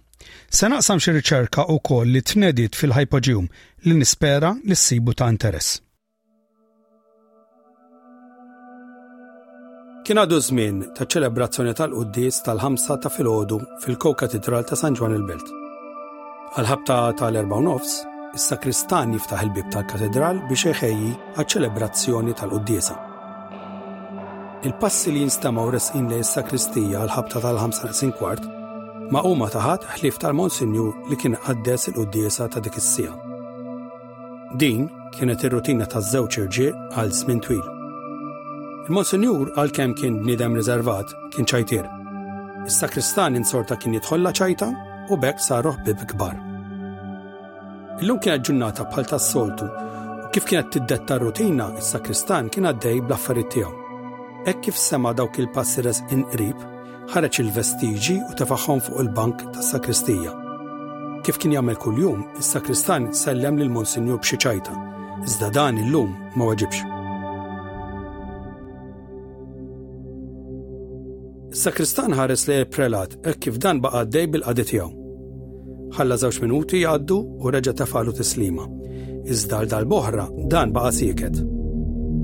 [0.51, 3.47] Se naqsam xi riċerka wkoll li tnedit fil-ħajpoġium
[3.87, 5.79] li nispera li ssibu ta' interess.
[10.03, 15.47] Kien għadu żmien ta' ċelebrazzjoni tal-Qudies tal-5 ta' filgħodu fil kow ta' San Ġwan il-Belt.
[16.59, 18.01] Għal-ħabta tal-4 nofs,
[18.35, 23.05] is-sakristan jiftaħ il-bib tal-katedral biex iħejji għal-ċelebrazzjoni tal-Quddiesa.
[24.67, 28.43] Il-passi li jinstamaw resqin li s-sakristija l-ħabta tal-5 sin kwart
[29.15, 33.13] ma' huma taħat ħlif tal-Monsinjur li kien għaddes il-quddiesa ta' dik is-sija.
[34.59, 37.63] Din kienet ir-rutina taż-żewġ irġiel għal żmien twil.
[38.89, 41.87] Il-Monsinjur għalkemm kien bniedem riservat kien ċajtir.
[42.67, 44.73] Is-sakristan insorta kien jitħolla ċajta
[45.15, 46.35] u bekk saruħ bib kbar.
[48.03, 53.85] Illum kienet ġurnata bħal tas-soltu u kif kienet tiddetta r-rutina, is-sakristan kien għaddej bl-affarijiet tiegħu
[54.49, 56.59] Hekk kif sema dawk il-passires inqrib,
[57.13, 60.31] ħareġ il-vestiġi u tefaħħom fuq il-bank tas-sakristija.
[61.27, 64.77] Kif kien jagħmel kuljum, is-sakristan sellem lil Monsinjur b'xi ċajta,
[65.29, 66.81] iżda dan illum ma waġibx.
[71.53, 75.93] Is-sakristan ħares lejn prelat hekk kif dan baqa' dej bil-qadi tiegħu.
[76.01, 78.65] Ħalla żewġ minuti jgħaddu u reġa' tefalu tislima.
[79.35, 81.45] Iżda dal-boħra dan baqa' sieket.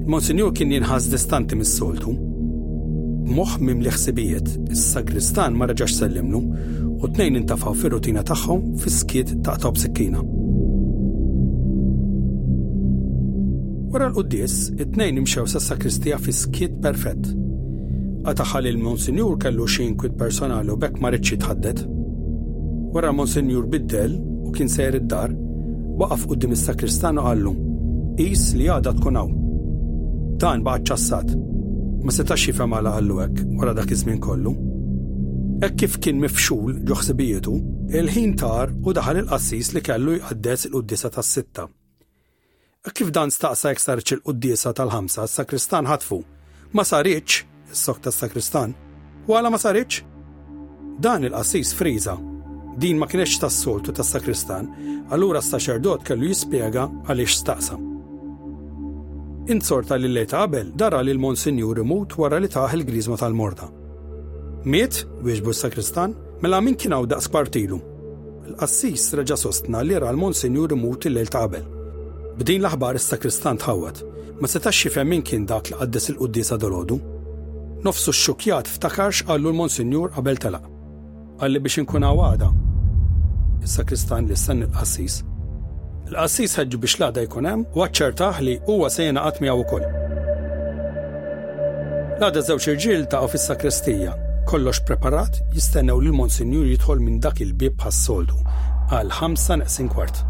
[0.04, 2.12] Monsinjur kien jinħas distanti mis-soltu.
[3.36, 6.40] Moħmim li ħsibijiet is-sagristan ma raġax sellimnu
[7.00, 9.30] u tnejn intafaw fir-rutina tagħhom fis-skiet
[9.62, 10.20] top Sikkina.
[13.94, 17.30] Wara l-qudies, it-tnejn imxew sas-sakristija fis-skiet perfett.
[18.28, 21.80] Għataħal il monsignor kellu xi kwit personali u bekk ma rridx tħaddet.
[22.92, 25.32] Wara Monsinjur biddel u kien sejr id-dar,
[26.02, 27.54] waqaf qudiem is-sakristan u qallu:
[28.20, 29.43] "Qis li għadha tkun hawn."
[30.40, 31.30] Dan baqa ċassat.
[32.04, 34.52] Ma setax jifem għala għallu hekk wara dak iż-żmien kollu.
[35.62, 37.54] Hekk kif kien mifxul ġoħsibijitu,
[37.94, 41.68] il-ħin tar u daħal il-qassis li kellu jqaddes il-quddisa tas-sitta.
[42.84, 46.18] Ek Kif dan staqsa jek sarċ il-quddisa tal-ħamsa, s-sakristan ħatfu.
[46.76, 47.38] Ma sarriċ,
[47.70, 48.74] s-sok tas-sakristan,
[49.24, 50.02] u għala ma sarriċ?
[51.00, 52.18] Dan il-qassis friża
[52.76, 54.68] din ma kienx tas-soltu tas-sakristan,
[55.14, 57.80] allura s-saċerdot kellu jispjega għaliex staqsa.
[59.52, 63.66] Insorta li lejt qabel dara li l-Monsinjur imut wara li taħ il-grizma tal-morta.
[64.64, 67.76] Miet, wieġbu s-sakristan, mela min kien hawn daqs partilu.
[68.48, 71.66] L-qassis reġa sostna li ra l-Monsinjur imut il-lejl ta' qabel.
[72.38, 74.00] B'din l-aħbar is-sakristan tħawat,
[74.40, 76.96] ma setax jifhem min kien dak li qaddes il-qudiesa dolodu.
[77.84, 80.64] Nofsu x-xukjat ftakarx għallu l-Monsinjur qabel tala.
[81.44, 82.48] Għalli biex inkun għada.
[83.60, 85.20] Is-sakristan li s-san il-qassis
[86.14, 89.86] l-qassis ħedġu biex laħda jkun hemm u aċċertaħ li huwa se jingħaqad miegħu wkoll.
[92.22, 94.12] Laqda żewġ irġiel taqgħu fis-sakristija.
[94.48, 98.36] Kollox preparat jistennew l Monsinjur jidħol minn dak il-bib ħas-soldu
[98.92, 100.20] għal ħamsa neqsin kwart.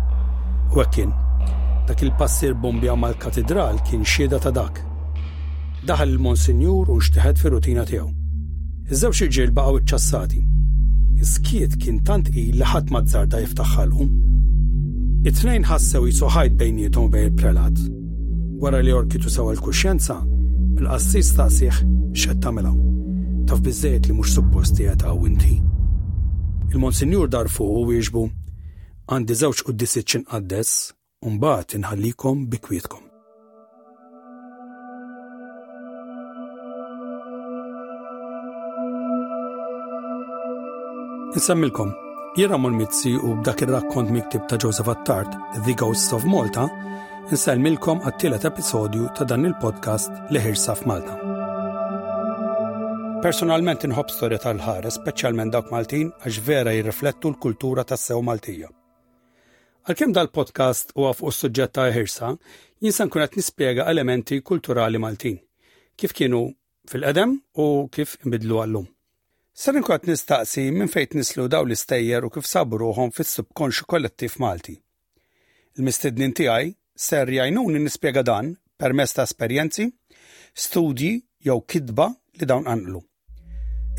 [0.72, 1.54] U għakin, kien,
[1.88, 4.80] dak il-passir bombja mal-katedral kien xieda ta' dak.
[5.84, 8.08] Daħal il-Monsinjur u xtiħed fir-rutina tiegħu.
[8.88, 10.44] Iż-żewġ irġiel baqgħu iċċassati.
[11.18, 14.32] Iż-skiet kien tant qil li ħadd ma żarda jiftaħħalhom.
[15.24, 17.78] It-tnejn ħassew bejn bejnietom bej il-prelat.
[18.60, 20.18] Wara li orkitu sew il-kuxjenza,
[20.76, 21.76] il-qassis siħ
[22.12, 22.72] xed tagħmilha.
[23.48, 25.54] Taf bizzejt li mhux supposti qed għaw inti.
[26.74, 28.22] Il-Monsinjur darfu u wieġbu
[29.14, 30.92] għandi żewġ quddisiet għaddess
[31.24, 33.00] u mbagħad inħallikom bi kwietkom.
[41.32, 41.90] Nsemmilkom
[42.36, 45.34] Jira mul-mizzi u b'dak ir-rakkont miktib ta' Joseph Attard,
[45.66, 46.64] The Ghosts of Malta,
[47.30, 51.14] nsalmilkom għat-tielet episodju ta' dan il-podcast li Saf f'Malta.
[53.22, 58.66] Personalment inħobb storja tal ħar speċjalment dawk Maltin, għax vera jirriflettu l-kultura tas sew Maltija.
[59.86, 62.32] Għalkemm dal-podcast u għafu s suġġett ta' ħirsa,
[62.82, 65.38] jinsan kunet nispjega elementi kulturali Maltin,
[65.94, 66.48] kif kienu
[66.90, 68.90] fil-qedem u kif imbidlu għallum.
[69.62, 74.74] Ser inkont nistaqsi minn fejt nislu daw l-istejjer u kif sabu fis-subkonxu kollettiv Malti.
[75.78, 79.86] Il-mistednin tiegħi ser jajnuni nispjega dan per ta' esperjenzi,
[80.54, 81.12] studji
[81.46, 82.06] jew kidba
[82.40, 83.00] li dawn anqlu.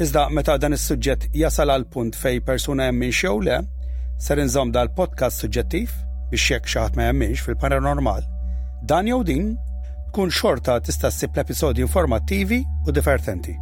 [0.04, 3.58] Iżda meta dan is-suġġett jasal għal punt fej persuna jemmin xew le,
[4.20, 5.88] ser inżom dal-podcast suġġettiv
[6.32, 8.28] biex jekk xaħat ma jemminx fil-paranormal.
[8.84, 9.56] Dan jew din
[10.12, 13.56] tkun xorta tista' ssib l-episodji informattivi u divertenti.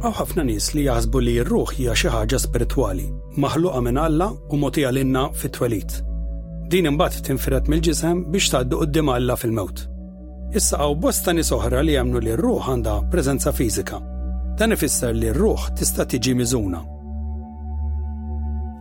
[0.00, 3.02] Għaw ħafna nies li jaħsbu li r-ruħ hija xi ħaġa spiritwali,
[3.42, 5.92] maħluqa minn Alla u motija lilna fit twelid
[6.72, 9.82] Din imbagħad tinfiret mill-ġisem biex tgħaddu qudiem Alla fil-mewt.
[10.56, 13.98] Issa għaw bosta nies oħra li jemnu li r-ruħ għandha preżenza fiżika.
[14.56, 16.80] Dan ifisser li r-ruħ tista' tiġi miżuna.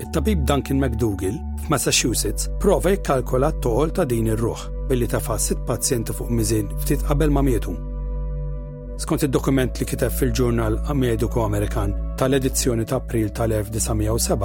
[0.06, 6.32] It-tabib Duncan McDougall f'Massachusetts prova jikkalkola t-toħol ta' din ir-ruħ billi tafa' sitt pazjenti fuq
[6.32, 7.74] miżin ftit qabel ma mietu
[9.00, 14.42] skont id-dokument li kiteb fil-ġurnal Mediku Amerikan tal-edizzjoni ta' April tal-1907,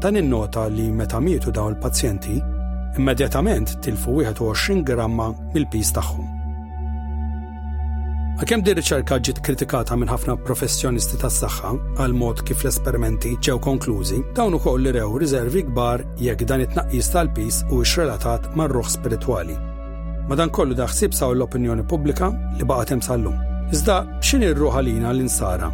[0.00, 2.38] dan innota li meta mietu dawn il-pazjenti,
[2.96, 6.32] immedjatament tilfu 21 gramma mill-pis tagħhom.
[8.36, 11.70] Għakem di riċerka ġiet kritikata minn ħafna professjonisti tas saħħa
[12.00, 17.12] għal mod kif l-esperimenti ġew konklużi, dawn ukoll li rew riservi kbar jekk dan it-tnaqqis
[17.14, 19.56] tal-pis u x-relatat mar-ruħ spirituali.
[20.32, 23.52] Madankollu daħsib saw l-opinjoni pubblika li baqgħet hemm sal-lum.
[23.66, 25.66] Iżda x'inhi r-ruħ l-insara.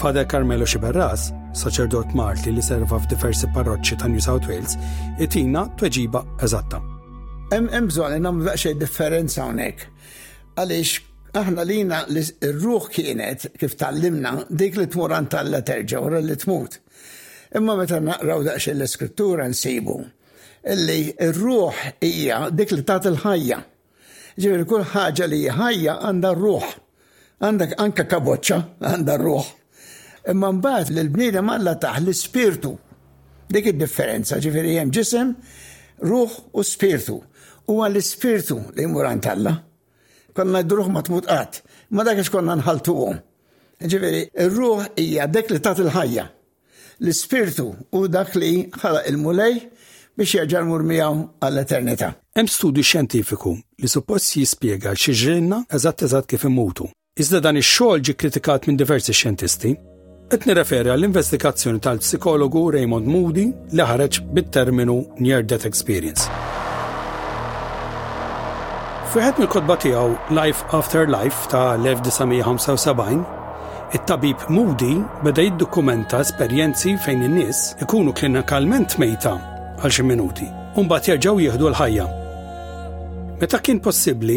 [0.00, 1.26] Fader Carmelo Xiberras,
[1.60, 4.78] saċerdot Marti li serva f'diversi parroċċi ta' New South Wales,
[5.20, 6.78] itina tweġiba eżatta.
[7.52, 9.84] Hemm bżonn nagħmlu daqsxejn differenza hawnhekk.
[10.56, 16.36] Għaliex aħna lina r ruħ kienet kif tallimna dik li tmur tal terġa' wara li
[16.40, 16.78] tmut.
[17.60, 19.98] Imma meta naqraw daqsxejn l-iskrittura nsibu
[20.64, 23.60] illi r-ruħ hija dik li tat l-ħajja.
[24.40, 26.78] Ġifieri kull ħaġa li ħajja għandha r-ruħ
[27.42, 28.58] għandek anka kaboċċa,
[28.90, 29.48] għandha ruħ.
[30.30, 32.70] Imma mbagħad l-bniedem malla taħ l-ispirtu.
[33.52, 35.32] Dik id-differenza, ġifieri hemm ġisem,
[36.06, 37.16] ruħ u spirtu.
[37.66, 39.56] Huwa l-ispirtu li jmur għand Alla.
[40.32, 41.58] Konna d-ruħ matmut tmutqat,
[41.92, 43.18] ma dak konna nħaltuhom.
[43.82, 46.24] Ġifieri, ir-ruħ hija dik li tat il-ħajja.
[47.02, 47.66] L-ispirtu
[47.98, 49.58] u dak li ħalaq il-mulej
[50.14, 52.14] biex jaġar mur miegħu għall-eternità.
[52.38, 56.86] Hemm studju xjentifiku li suppost jispjega xi ġrinna eżatt eżatt kif imutu
[57.20, 59.70] Iżda dan ix-xogħol ġi kritikat minn diversi xjentisti.
[60.32, 63.44] Qed nirreferi għall-investigazzjoni tal-psikologu Raymond Moody
[63.76, 66.24] li ħareġ bit-terminu Near Death Experience.
[69.12, 73.20] Fiħet mill-kotba tiegħu Life After Life ta' 1975,
[73.92, 74.96] it-tabib Moody
[75.26, 79.36] beda jiddokumenta esperjenzi fejn in-nies ikunu klinikalment mejta
[79.84, 80.48] għal xi minuti,
[80.80, 82.10] u mbagħad jerġgħu jieħdu l-ħajja
[83.42, 84.36] Meta kien possibbli,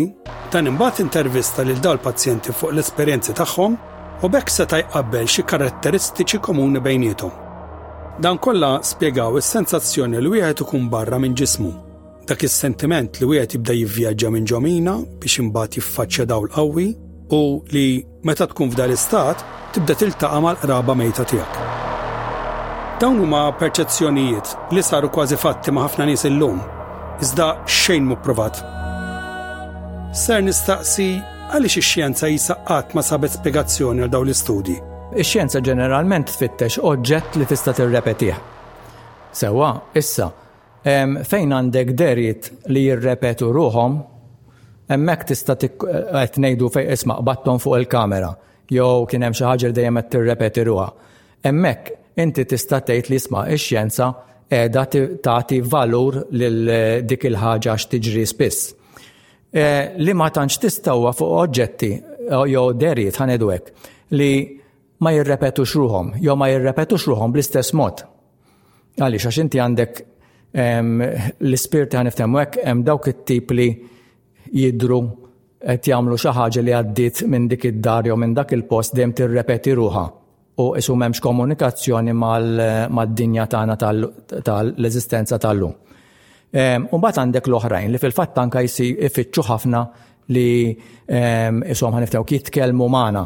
[0.50, 3.74] dan imbagħad intervista lil dawl pazjenti fuq l-esperjenzi tagħhom
[4.26, 7.30] u bekk seta' jqabbel xi karatteristiċi komuni bejnietom.
[8.18, 11.70] Dan kollha spjegaw is-sensazzjoni li wieħed ikun barra minn ġismu.
[12.26, 16.88] Dak is-sentiment li wieħed jibda jivvjaġġa minn ġomina biex imbagħad jiffaċċja dawl qawwi
[17.38, 17.42] u
[17.78, 17.86] li
[18.26, 19.44] meta tkun f'dal istat
[19.76, 21.60] tibda tiltaqa' mal-qraba mejta tiegħek.
[23.04, 26.58] Dawn huma perċezzjonijiet li saru kważi fatti ma' ħafna nies illum,
[27.22, 28.66] iżda xejn mu provat
[30.16, 31.06] ser nistaqsi
[31.54, 34.76] għaliex ix-xjenza jisaqqat ma sabet spiegazzjoni għal dawn l-istudji.
[35.20, 38.38] Ix-xjenza ġeneralment tfittex oġġett li tista' tirrepetih.
[39.36, 40.30] Sewa, issa,
[41.28, 43.98] fejn għandek derit li jirrepetu ruhom,
[44.88, 48.32] hemmhekk tista' qed ngħidu fejn isma' batton fuq il-kamera
[48.72, 50.88] jew kien hemm xi ħaġa dejjem qed tirrepeti ruha.
[51.44, 54.08] Hemmhekk inti tista' tgħid li isma' ix-xjenza
[54.48, 54.88] qiegħda
[55.28, 58.72] tagħti valur lil eh, dik il-ħaġa x'tiġri spiss.
[59.56, 61.88] Eh, li ma tantx tistawwa fuq oġġetti
[62.28, 63.86] eh, jew derit ħanedu hekk
[64.20, 64.30] li
[65.00, 68.04] ma jirrepetux ruhom, jew ma jirrepetux ruhom bl-istess mod.
[69.00, 70.02] Għaliex għax inti għandek
[70.60, 73.70] l-ispirt ħaniftemu hekk hemm dawk it-tip li
[74.60, 75.00] jidru
[75.64, 79.74] qed jagħmlu xi ħaġa li għaddiet minn dik id-dar jew minn dak il-post dejjem tirrepeti
[79.80, 80.04] ruha
[80.64, 83.80] u isu m'hemmx komunikazzjoni eh, mad-dinja tagħna
[84.52, 85.80] tal-eżistenza tal-lum.
[86.56, 89.82] Ehm, Umbat għandek l-oħrajn li fil-fatt anka jisi ifittxu ħafna
[90.34, 93.24] li jisom ehm, għaniftaw ki jitkelmu maħna.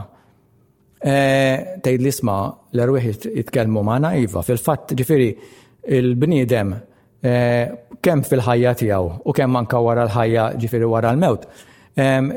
[1.06, 2.38] Ehm, Tejd li sma
[2.74, 5.30] l erwih jitkelmu maħna Iva, fil-fatt ġifiri
[6.00, 6.76] il-bniedem
[7.20, 11.42] kemm fil-ħajja tiegħu u kemm manka wara l-ħajja ġifiri wara l-mewt,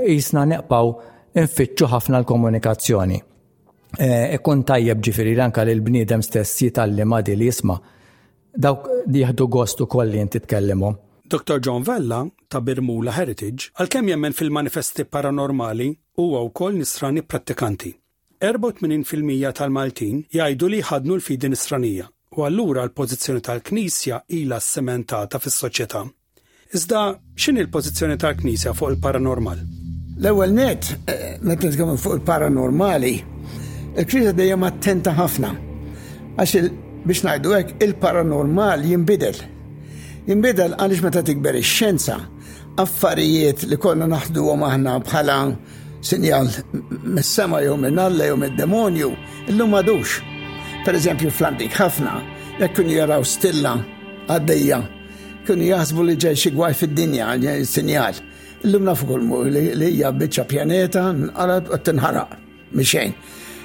[0.09, 0.89] jisna neqpaw
[1.39, 3.21] infittxu ħafna l-komunikazzjoni.
[4.03, 7.79] Ikkun tajjeb ġifiri anka l-bniedem stess jitalli ma li jisma'
[8.59, 10.93] dawk diħdu gostu kolli jinti tkellimu.
[11.25, 11.59] Dr.
[11.63, 15.87] John Vella ta' Birmula Heritage għalkemm jemmen fil-manifesti paranormali
[16.21, 17.93] huwa wkoll nisrani prattikanti.
[18.43, 26.03] 84% tal-Maltin jgħidu li ħadnu l-fidi nisranija u allura l-pożizzjoni tal-Knisja ila sementata fis-soċjetà.
[26.77, 27.03] Iżda
[27.39, 29.61] x'in il-pożizzjoni tal-Knisja fuq il-paranormal?
[30.21, 33.15] L-ewwel net, eh, meta fuq il-paranormali,
[33.97, 35.55] il-Knisja dejjem attenta ħafna.
[36.37, 36.73] Għax
[37.07, 39.39] biex najdu hekk il-paranormal jinbidel.
[40.29, 42.19] Jinbidel għaliex meta tikber ix-xjenza,
[42.83, 45.37] affarijiet li konna naħduhom aħna bħala
[46.07, 46.51] sinjal
[47.17, 49.11] mis-sema jew minn Alla jew mid-demonju,
[49.51, 50.21] illum madux.
[50.87, 52.21] Per eżempju flandik ħafna,
[52.61, 53.75] jekk kienu jaraw stilla
[54.37, 54.81] għaddejja,
[55.47, 57.33] kienu jaħsbu li ġej xi gwaj fid-dinja
[57.71, 58.19] sinjal.
[58.63, 62.37] Illum nafu kolmu li hija biċċa pjaneta nqarab tinħaraq
[62.79, 63.15] mixejn.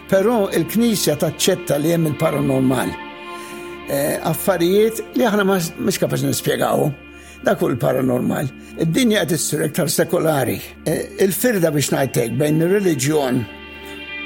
[0.09, 3.05] Però il-Knisja taċċetta li hemm il-paranormal.
[3.87, 6.89] Eh, affarijiet li aħna mhux kapaċi nispjegaw.
[7.47, 8.49] Dak l paranormal.
[8.83, 10.57] Id-dinja qed issir iktar sekolari.
[10.89, 13.39] Eh, il-firda biex ngħidlek bejn ir-reliġjon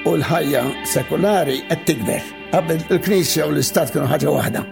[0.10, 2.24] u l-ħajja sekolari qed tikber.
[2.56, 4.66] Qabel il-Knisja u l-Istat kienu ħaġa waħda.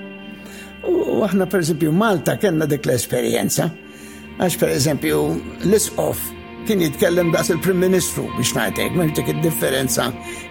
[0.90, 3.70] U aħna pereżempju Malta kellna dik l-esperjenza.
[4.40, 5.22] Għax pereżempju
[5.68, 6.26] l-isqof
[6.70, 10.03] kien jitkellem daqs il-Prim Ministru biex ngħidlek, ma dik id-differenza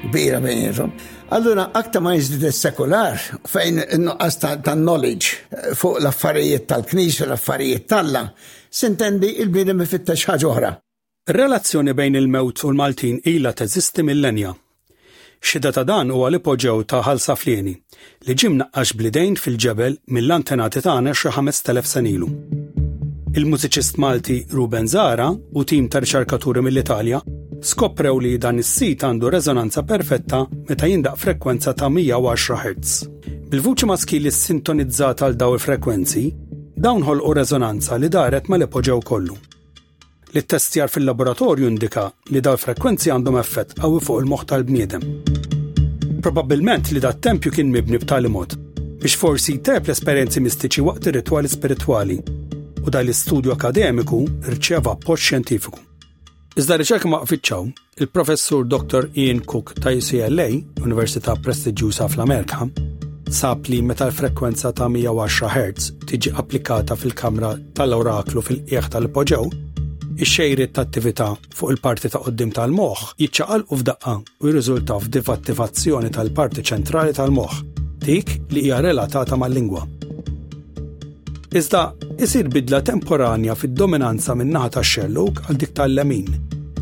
[0.08, 0.90] kbira bejniethom.
[1.36, 3.14] Allura, aktar ma jiżdid is-sekular
[3.52, 8.24] fejn in-nuqqas tan-knowledge eh, fuq l-affarijiet tal u l-affarijiet tal-la,
[8.80, 10.70] sintendi il-bniedem ifittex ħaġa oħra.
[11.40, 14.56] Relazzjoni bejn il-mewt u l-Maltin ila teżisti millenja.
[15.38, 17.76] Xida ta' dan huwa li poġġew ta' ħalsa flieni
[18.26, 22.32] li ġim naqqax blidejn fil-ġebel mill-antenati tagħna xi 5000 ilu.
[23.36, 27.18] Il-mużiċist Malti Ruben Zara u tim ta' riċerkaturi mill-Italja
[27.70, 33.10] skoprew li dan is-sit għandu rezonanza perfetta meta jindaq frekwenza ta' 110 Hz.
[33.52, 36.24] Bil-vuċi maskili sintonizzata għal daw il-frekwenzi,
[36.76, 39.36] dawn ħolqu rezonanza li daret l epoġew kollu.
[40.32, 45.08] L-testjar fil-laboratorju indika li daw frekwenzi għandhom effett għawi fuq il-moħħ tal-bniedem.
[46.24, 48.56] Probabilment li dat tempju kien mibni b'tali mod
[48.98, 52.16] biex forsi jteb l-esperienzi mistiċi waqt ir-ritwali spiritwali
[52.86, 54.22] u dal l-istudju akademiku
[54.54, 55.80] rċeva post xjentifiku.
[56.58, 57.66] Iżda riċerka ma qfitxaw,
[58.02, 59.08] il-professur Dr.
[59.22, 60.48] Ian Cook ta' UCLA,
[60.82, 62.66] Università Prestiġjuża fl-Amerika,
[63.30, 69.44] sab li meta l-frekwenza ta' 110 Hz tiġi applikata fil-kamra tal-oraklu fil-qieħ tal-poġew,
[70.18, 76.66] ix-xejriet ta' attività fuq il-parti ta' qoddim tal-moħħ jiċċaqal u f'daqqa u jirriżulta f'divattivazzjoni tal-parti
[76.72, 77.60] ċentrali tal-moħħ,
[78.02, 79.86] dik li hija relatata mal-lingwa.
[81.53, 86.26] Iżda isir bidla temporanja fid-dominanza minn naħa ta' xelluk għal dik tal-lemin.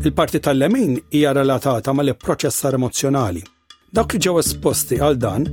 [0.03, 3.43] Il-parti tal-lemin hija relatata mal proċessar emozjonali.
[3.95, 5.47] Dak li ġew esposti għal dan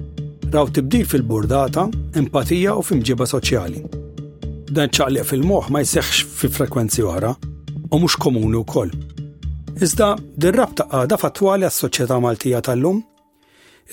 [0.51, 1.85] raw tibdil fil-burdata,
[2.19, 3.85] empatija u fimġiba soċjali.
[4.75, 7.31] Dan ċaqliq fil-moħ ma jseħħx fi frekwenzi oħra
[7.95, 8.91] u mhux komuni wkoll.
[9.79, 10.11] Iżda
[10.41, 12.99] dir-rabta għada fatwali għas-soċjetà Maltija tal-lum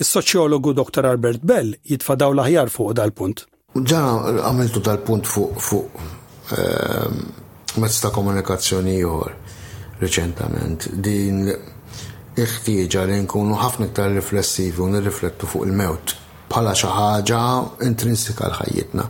[0.02, 1.06] is-soċjologu Dr.
[1.14, 3.46] Albert Bell jitfadaw l-aħjar fuq dal-punt.
[3.72, 5.94] Ġana għamiltu tal-punt fuq fuq
[6.52, 7.20] ehm,
[7.80, 9.30] mezz ta' komunikazzjoni jor
[9.96, 10.90] reċentament.
[11.00, 11.48] Din
[12.36, 16.12] iħtieġa li nkunu ħafna iktar riflessivi u nirriflettu fuq il-mewt
[16.52, 17.38] bħala xi ħaġa
[17.88, 19.06] intrinsika l-ħajjitna.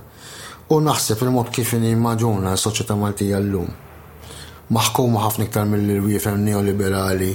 [0.71, 3.67] U naħseb il-mod kif nimmaġuna s-soċjetà Maltija llum.
[4.73, 7.33] Maħkuma ħafna iktar mill-wiefen neoliberali,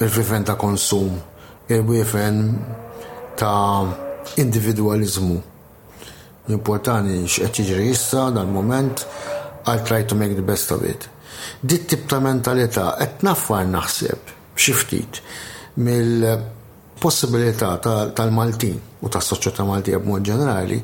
[0.00, 1.20] il-wiefen ta' konsum,
[1.68, 2.40] il-wiefen
[3.36, 5.57] ta' individualizmu
[6.54, 9.02] importanti x'qed jiġri issa dal-moment
[9.68, 11.04] I'll try to make the best of it.
[11.60, 15.18] Dit tip ta' mentalità qed naffar naħseb xi ftit
[15.82, 17.74] mill-possibilità
[18.16, 20.78] tal-Maltin u tas-soċjetà Maltija b'mod ġenerali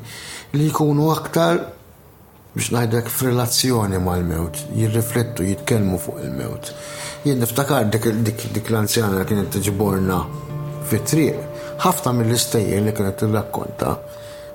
[0.55, 1.63] li jkunu aktar
[2.55, 6.69] biex najdek f'relazzjoni mal-mewt, jirriflettu, jitkelmu fuq il-mewt.
[7.27, 10.21] Jien niftakar dik, l-anzjana kienet tiġborna
[10.87, 11.41] fit-triq,
[11.83, 13.91] ħafna mill-istejjer li kienet tirrakkonta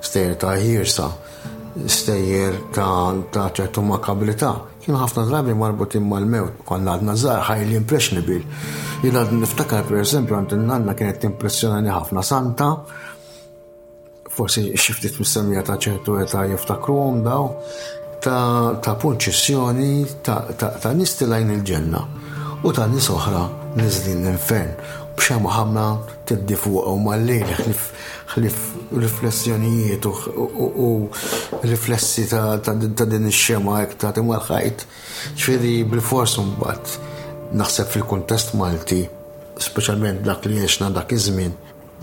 [0.01, 1.07] stejjer ta' ħirsa,
[1.87, 4.53] stejjer ta' ċertu makabilità.
[4.81, 8.41] Kien ħafna drabi marbut imma l-mewt, konna għadna zzar highly impressionable.
[9.03, 12.67] għad niftakar per eżempju n nanna kienet impressjonani ħafna santa,
[14.31, 17.53] forsi xiftit mis-semija ta' ċertu eta jiftakrum daw,
[18.21, 22.01] ta' punċissjoni ta' nistilajn il-ġenna
[22.61, 23.41] u ta' nis oħra
[23.75, 24.75] nizlin l-infern
[25.17, 25.85] b'xama ħamna
[26.29, 27.73] tiddi fuq u mal-lejl
[28.31, 30.89] ħlif riflessjonijiet u
[31.67, 34.85] riflessi ta' din ix-xema jek ta' tim l-ħajt.
[35.37, 39.01] ċfiri bil-fors mbagħad naħseb fil-kuntest Malti,
[39.59, 41.57] speċjalment dak li jiexna dak iż-żmien,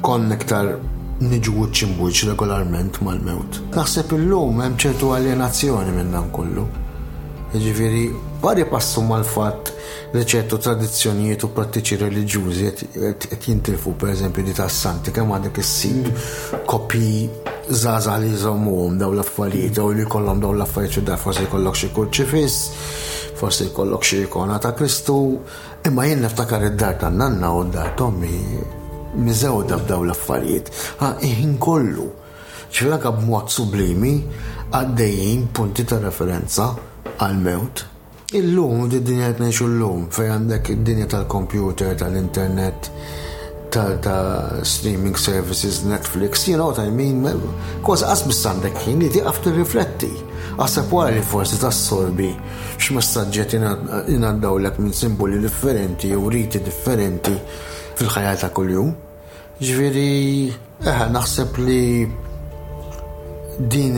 [0.05, 0.75] kon iktar
[1.23, 3.63] niġu ċimbuċ regolarment mal-mewt.
[3.75, 6.69] Naħseb illum hemm ċertu alienazzjoni minn dan kollu.
[7.57, 8.03] Ġifiri,
[8.45, 9.71] pari passu mal-fat
[10.13, 16.11] li ċertu tradizzjonijiet u prattiċi religjużi qed jintilfu eżempju di tas-santi kemm għandek is-sid
[16.69, 17.23] kopi
[17.73, 21.89] zaza li jżommuhom daw l-affarijiet u li jkollhom daw l-affarijiet u dar forsi jkollok xi
[21.97, 22.59] kurċifis,
[23.41, 25.39] forsi jkollok xi ikona ta' Kristu,
[25.89, 30.69] imma jien niftakar id-dar ta' nanna u d-dar Tommi miżewda b'daw l-affarijiet.
[31.01, 32.11] Ha ħin kollu.
[32.69, 34.13] Ċifra b'mod sublimi
[34.69, 36.69] għaddejjin punti ta' referenza
[37.19, 37.85] għal-mewt.
[38.39, 42.91] Illum, d dinja t-neċu l-lum, fej għandek id-dinja tal-computer, tal-internet,
[43.75, 47.25] tal-streaming services, Netflix, you know what I mean,
[47.85, 50.09] kważi għas bissandek jien li tiqaf rifletti
[50.59, 52.31] Għasab li forsi tassorbi
[52.81, 53.53] x-messagġet
[54.15, 57.37] inaddawlek minn simboli differenti u riti differenti
[58.01, 58.89] fil-ħajja ta' kull-jum.
[59.63, 60.17] Ġviri,
[60.83, 61.79] eħe, naħseb li
[63.59, 63.95] din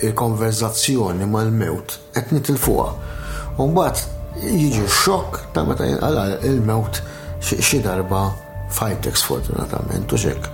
[0.00, 2.94] il-konverzazzjoni mal-mewt qed nitilfuha.
[3.58, 3.98] U mbagħad
[4.46, 6.94] jiġi xokk ta' meta jinqala il-mewt
[7.42, 8.20] xi darba
[8.72, 10.46] fajtek sfortunatament u xek.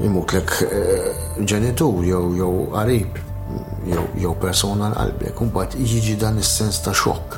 [0.00, 1.12] Imutlek eh,
[1.46, 3.18] ġenitur jew jow għarib,
[4.18, 7.36] jew persona l-qalbek, u mbagħad jiġi dan is-sens ta' xokk.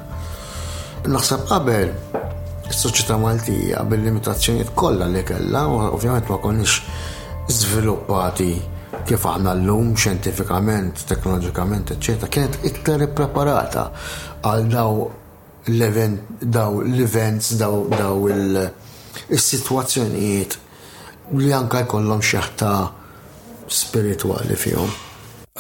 [1.11, 1.91] Naħseb qabel
[2.71, 6.81] is-soċjetà Maltija bil-limitazzjonijiet kollha li kellha, ovvjament ma konniex
[7.51, 8.55] żviluppati
[9.07, 13.85] kif aħna l-lum xjentifikament, teknoloġikament, eccetera, kienet iktar ippreparata
[14.51, 15.11] għal daw
[15.75, 20.59] l-events, daw, daw il-situazzjonijiet
[21.41, 22.75] li anka jkollhom xeħta
[23.71, 24.91] spirituali fihom.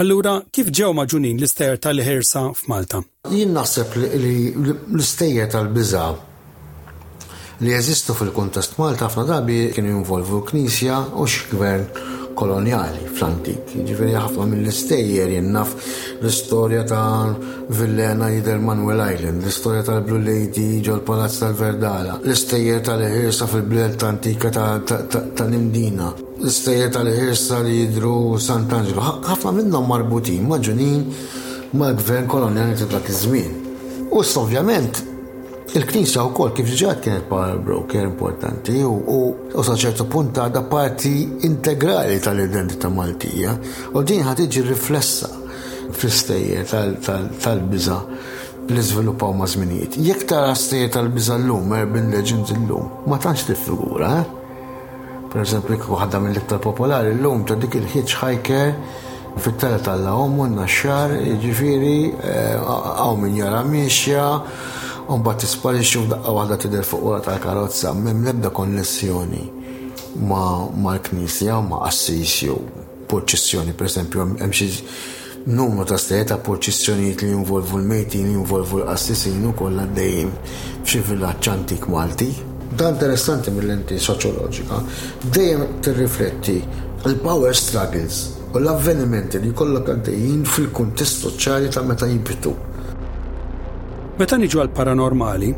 [0.03, 2.99] Allura, kif ġew maġunin l-istejjer tal-ħirsa f'Malta?
[3.33, 3.89] Jien naħseb
[4.21, 6.05] li l-istejjer tal-biża
[7.65, 11.85] li jeżistu fil-kontest Malta ħafna drabi kienu jinvolvu l-Knisja u x-gvern
[12.39, 13.71] koloniali fl-antik.
[13.87, 15.73] Ġifiri ħafna mill-istejjer jennaf
[16.21, 17.33] l-istoria ta'
[17.79, 25.49] Villena Jider Manuel Island, l-istoria tal-Blue Lady ġol Palazz tal-Verdala, l-istejjer tal-ħirsa fil-bled antika ta'
[25.49, 26.13] Nindina,
[26.43, 28.15] l-istejjer tal-ħirsa li jidru
[28.49, 29.17] Sant'Angelo.
[29.31, 31.05] ħafna minnhom marbutin maġunin
[31.77, 33.61] ma' gvern koloniali ta' dak iż-żmien.
[34.13, 35.16] U ovvjament
[35.75, 39.35] Il-Knisa u kol kif ġiġat kienet power broker importanti u
[39.67, 41.15] saċertu punta da parti
[41.49, 43.55] integrali tal-identità Maltija
[43.93, 45.29] u din ħad iġi riflessa
[45.91, 46.63] fl istejje
[47.43, 47.99] tal-biża
[48.71, 49.97] li żviluppaw ma' żminijiet.
[50.03, 54.11] Jekk tara stejje tal-biża llum, urban l-lum, ma tantx tiffigura,
[55.33, 58.73] per eżempju, jekk minn mill-iktar popolari l-lum, ta' dik il-hitchhiker
[59.45, 61.15] fit-tele tal-lawm u n-naxxar,
[61.45, 62.01] ġifiri,
[62.67, 64.27] għaw minn jara miexja,
[65.11, 69.43] un bat tisparixxu f'daqqa waħda tidher fuq wara tal-karozza minn nebda konnessjoni
[70.31, 72.57] ma' l-Knisja ma' assis jew
[73.07, 74.67] Porċissjoni, per esempio, hemm xi
[75.47, 80.33] numru ta' stajiet ta' porċissjonijiet li jinvolvu l-mejti, li jinvolvu l-assisin u kollha dejjem
[80.83, 82.33] f'xi villaġġ antik Malti.
[82.75, 84.81] Da interessanti mill-lenti soċoloġika
[85.37, 86.59] dejjem tirrifletti
[87.07, 92.57] l-power struggles u l-avvenimenti li jkollok għaddejjin fil-kuntest soċjali ta' meta jibitu.
[94.17, 95.49] Meta niġu għal paranormali,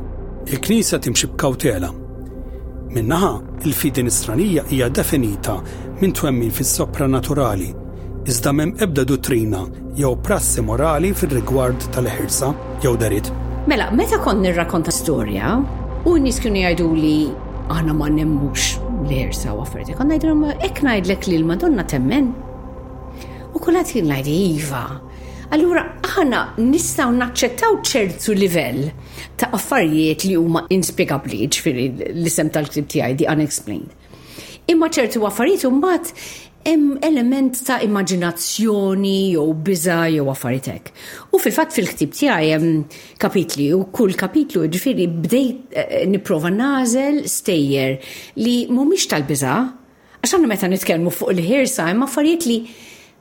[0.51, 1.93] il-Knisja timxi b'kawtela.
[2.91, 3.29] Minnaħa,
[3.63, 5.55] il-fidin istranija hija definita
[6.01, 7.69] minn twemmin fis-sopranaturali,
[8.27, 9.61] iżda mem ebda dottrina
[10.01, 12.49] jew prassi morali fil-rigward tal-ħirsa
[12.83, 13.31] jew darit.
[13.71, 15.55] Mela, meta kont nirrakonta storja,
[16.03, 17.17] u nis kienu jgħidu li
[17.77, 18.73] għana ma nemmux
[19.05, 22.35] l-ħirsa u għafferti, kon najdu ma ek ngħidlek li l-Madonna temmen.
[23.55, 24.85] U kullat jgħidu ngħid iva.
[25.55, 25.87] Allura
[26.19, 28.87] aħna nistgħu naċċettaw ċertu livell
[29.39, 33.93] ta' affarijiet li huma inspiegabli ġifiri l-isem tal-ktib tiegħi di unexplained.
[34.69, 36.11] Imma ċertu affarijiet imbagħad
[36.69, 40.91] hemm element ta' immaġinazzjoni jew biża jew affarijiet
[41.31, 42.83] U fil-fatt fil-ktib tiegħi hemm
[43.23, 48.01] kapitli u kull kapitlu ġifiri bdejt eh, nipprova nażel stejjer
[48.43, 49.57] li mhumiex tal-biża'
[50.19, 52.59] għax meta nitkellmu fuq il-ħirsa imma affarijiet li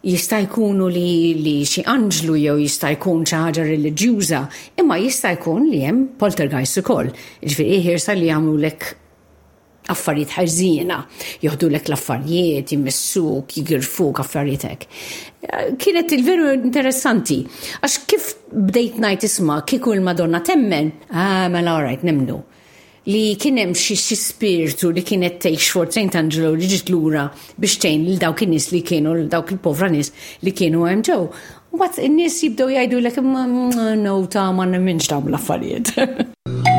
[0.07, 1.09] jista' jkunu li,
[1.43, 4.39] li xi anġlu jew jista' jkun xi ħaġa reliġjuża,
[4.79, 7.09] imma jista' jkun li hemm poltergeist ukoll.
[7.43, 8.87] Ġifieri ħirsa li jagħmlulek
[9.91, 10.95] affarijiet ħarżina,
[11.45, 14.99] joħdulek l-affarijiet, jimmissuk, jigirfuk, affarijiet hekk.
[15.79, 17.39] Kienet il-veru interessanti,
[17.81, 22.41] għax kif bdejt ngħid isma' kieku l-Madonna temmen, ah, mela all right, nemnu
[23.11, 28.19] li kienem xi spiritu li kienet tgħix fortejn Angelo li ġiet lura biex tgħin lil
[28.23, 30.11] dawk in li kienu li dawk il-povra nies
[30.43, 31.27] li kienu hemm ġew.
[31.75, 35.95] Mbagħad in-nies jibdew li lek mm, mm, no ta' ma minġ ta' l-affarijiet.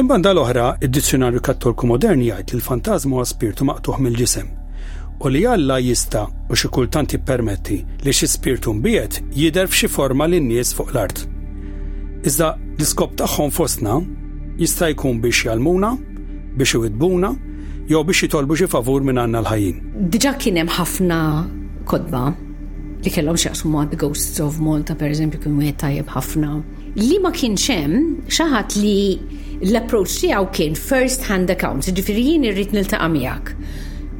[0.00, 4.46] Minn banda l-oħra, id-dizzjonarju kattolku moderni jgħid li l-fantażmu għas spirtu maqtuħ mill-ġisem
[5.20, 10.48] u li Alla jista u xi kultant li xi spirtu mbiet jidher f'xi forma lin
[10.48, 11.20] nies fuq l-art.
[12.24, 12.48] Iżda
[12.78, 13.98] l-iskop tagħhom fostna
[14.56, 15.92] jista' jkun biex jalmuna,
[16.56, 17.34] biex iwidbuna,
[17.92, 19.84] jew biex jitolbu xi favur minn għandna l-ħajjin.
[20.16, 21.18] Diġà kien hemm ħafna
[21.92, 22.24] kodba
[23.04, 26.56] li kellhom x'jaqsmu għad Ghosts of Malta pereżempju kien wieħed tajjeb ħafna
[26.98, 29.02] li ma kienx hemm xi ħadd li
[29.68, 33.52] l-approach tiegħu kien first hand accounts, ġifiri jien irrid niltaqa' miegħek.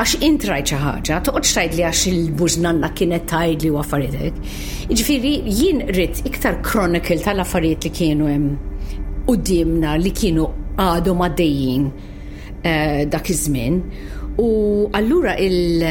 [0.00, 4.38] Għax int rajt xi ħaġa, toqgħodx tgħid li għax il-bużnanna kienet tgħid li u affarijiet.
[4.92, 8.54] Ġifieri jien rrid iktar chronicle tal-affarijiet li kienu hemm
[9.30, 10.46] qudiemna li kienu
[10.80, 11.84] għadhom għaddejjin
[12.66, 13.76] eh, dak iż-żmien.
[14.42, 14.48] U
[14.96, 15.82] allura il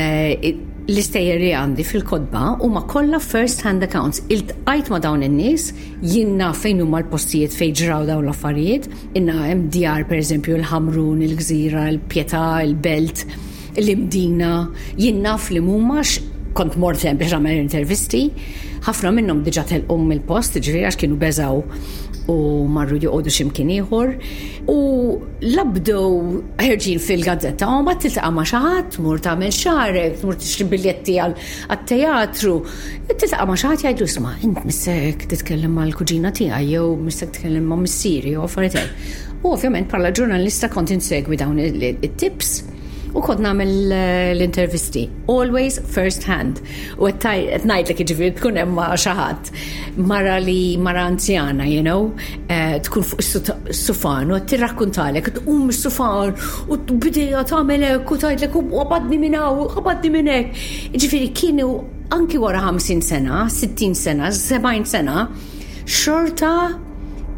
[0.89, 4.23] l-istejjer li għandi fil-kodba huma kollha first hand accounts.
[4.33, 5.67] Il-tqajt ma dawn in-nies
[6.01, 8.87] jinna fejn huma l-postijiet fejn ġraw dawn l-affarijiet,
[9.19, 13.23] inna hemm djar pereżempju l-Ħamrun, il-Gżira, il-Pjetà, il-Belt,
[13.83, 14.55] l-Imdina,
[14.97, 16.17] jinnaf li mumax
[16.57, 18.23] kont mort hemm biex nagħmel intervisti,
[18.87, 21.59] ħafna minnhom diġà telqum il-post, ġifieri għax kienu beżaw
[22.27, 22.35] u
[22.67, 24.11] marru joqodu ximkien ieħor
[24.71, 24.77] u
[25.53, 25.99] labdu
[26.61, 32.55] ħerġin fil-gazzetta u ma tiltaqa' ma' xaħat, mur ta' tagħmel xarek, mur tixtri biljetti għat-teatru.
[33.13, 38.35] Tiltaqa' ma' xi jgħajdu jgħidu isma' missek titkellem mal-kuġina tiegħi jew missek titkellem ma' missiri
[38.35, 42.59] jew affarijiet U ovvjament bħala ġurnalista kont insegwi dawn it-tips
[43.13, 45.09] u kod namel eh, l-intervisti.
[45.27, 46.59] Always first hand.
[46.99, 49.51] U għetnajt li kħiġivir tkun emma xaħat.
[49.97, 52.11] Mara li mara anzjana, you know,
[52.49, 56.35] eh, tkun fuq s-sufan u t-rakkuntalek, t-um s-sufan
[56.69, 60.53] u t-bidija tamelek u tajtlek u għabadni minna u għabadni minnek.
[60.93, 61.71] Ġifiri kienu
[62.13, 65.25] anki wara 50 sena, 60 sena, 70 sena,
[65.89, 66.53] xorta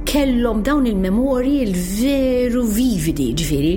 [0.06, 3.74] kellhom dawn il-memorji l-veru vividi ġviri,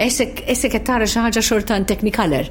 [0.00, 2.48] esek qed tara xi ħaġa xortan teknikaler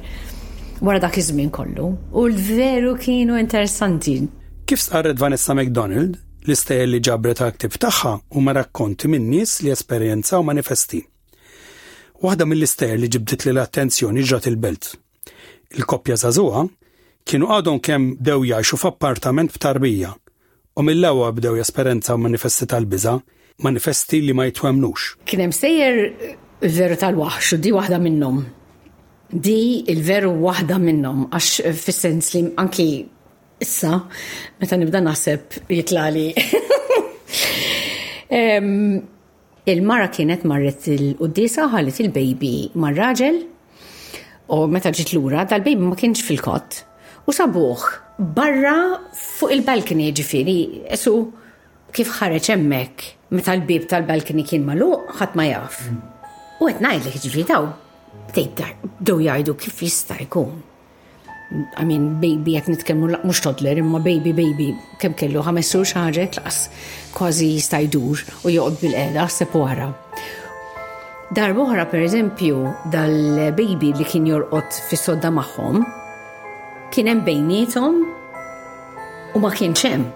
[0.80, 1.86] wara dak iż-żmien kollu.
[2.12, 4.18] U l-veru kienu interessanti.
[4.66, 6.16] Kif starret Vanessa McDonald,
[6.46, 11.02] l-istejl li ġabret aktib tagħha huma rakkonti minn nies li esperjenzaw manifesti.
[12.22, 14.92] Waħda mill-istejl li ġibdit li l-attenzjoni ġrat il-belt.
[15.76, 16.64] Il-koppja żagħżugħa
[17.26, 20.14] kienu għadhom kemm dew jgħixu f'appartament f'tarbija
[20.78, 23.14] U mill-lawa bdew u manifesti tal-biża,
[23.64, 25.14] manifesti li ma jitwemnux.
[25.24, 28.42] Kien hemm sejjer eh, veru tal-waħx u di waħda minnhom.
[29.32, 32.02] Di il-veru waħda minnhom għax eh, fis
[32.36, 32.86] li anki
[33.64, 34.02] issa
[34.60, 36.26] meta nibda naħseb jitlali.
[39.72, 43.40] Il-mara kienet marret il-qoddisa ħallet il-baby mar-raġel
[44.52, 46.82] u meta ġiet lura dal-baby ma kienx fil kot
[47.24, 51.12] u sabuħ barra fuq il balkini ġifiri, esu
[51.92, 54.88] kif ħareċ emmek, meta l-bib tal balkini kien malu,
[55.18, 55.82] ħat ma jaf.
[56.60, 57.66] U għet najd li ġifiri daw,
[58.32, 60.56] bdew jajdu kif jista' jkun.
[61.78, 66.64] I mean, baby jek nitkellmu mux toddler, imma baby, baby, kem kellu għamessu xaġe, klas,
[67.14, 69.92] kważi jista' jdur u joqgħod bil-qeda sepp wara.
[71.36, 75.84] Darbohra, per eżempju dal-baby li kien jorqot fis-sodda magħhom,
[76.92, 77.96] kien hemm bejnietom
[79.34, 80.06] u ma kienx hemm.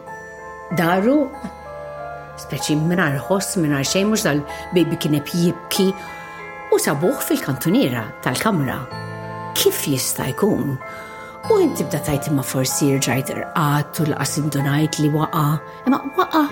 [0.79, 1.25] Daru
[2.41, 4.43] speċi minar ħoss minar xejn mhux dal
[4.75, 5.91] baby kien jibki
[6.73, 8.79] u sabuħ fil-kantuniera tal-kamra.
[9.59, 10.77] Kif jista' jkun?
[11.51, 15.47] U inti bda tajt imma forsi rġajt irqat u l-qasim donajt li waqa,
[15.89, 16.45] imma waqa.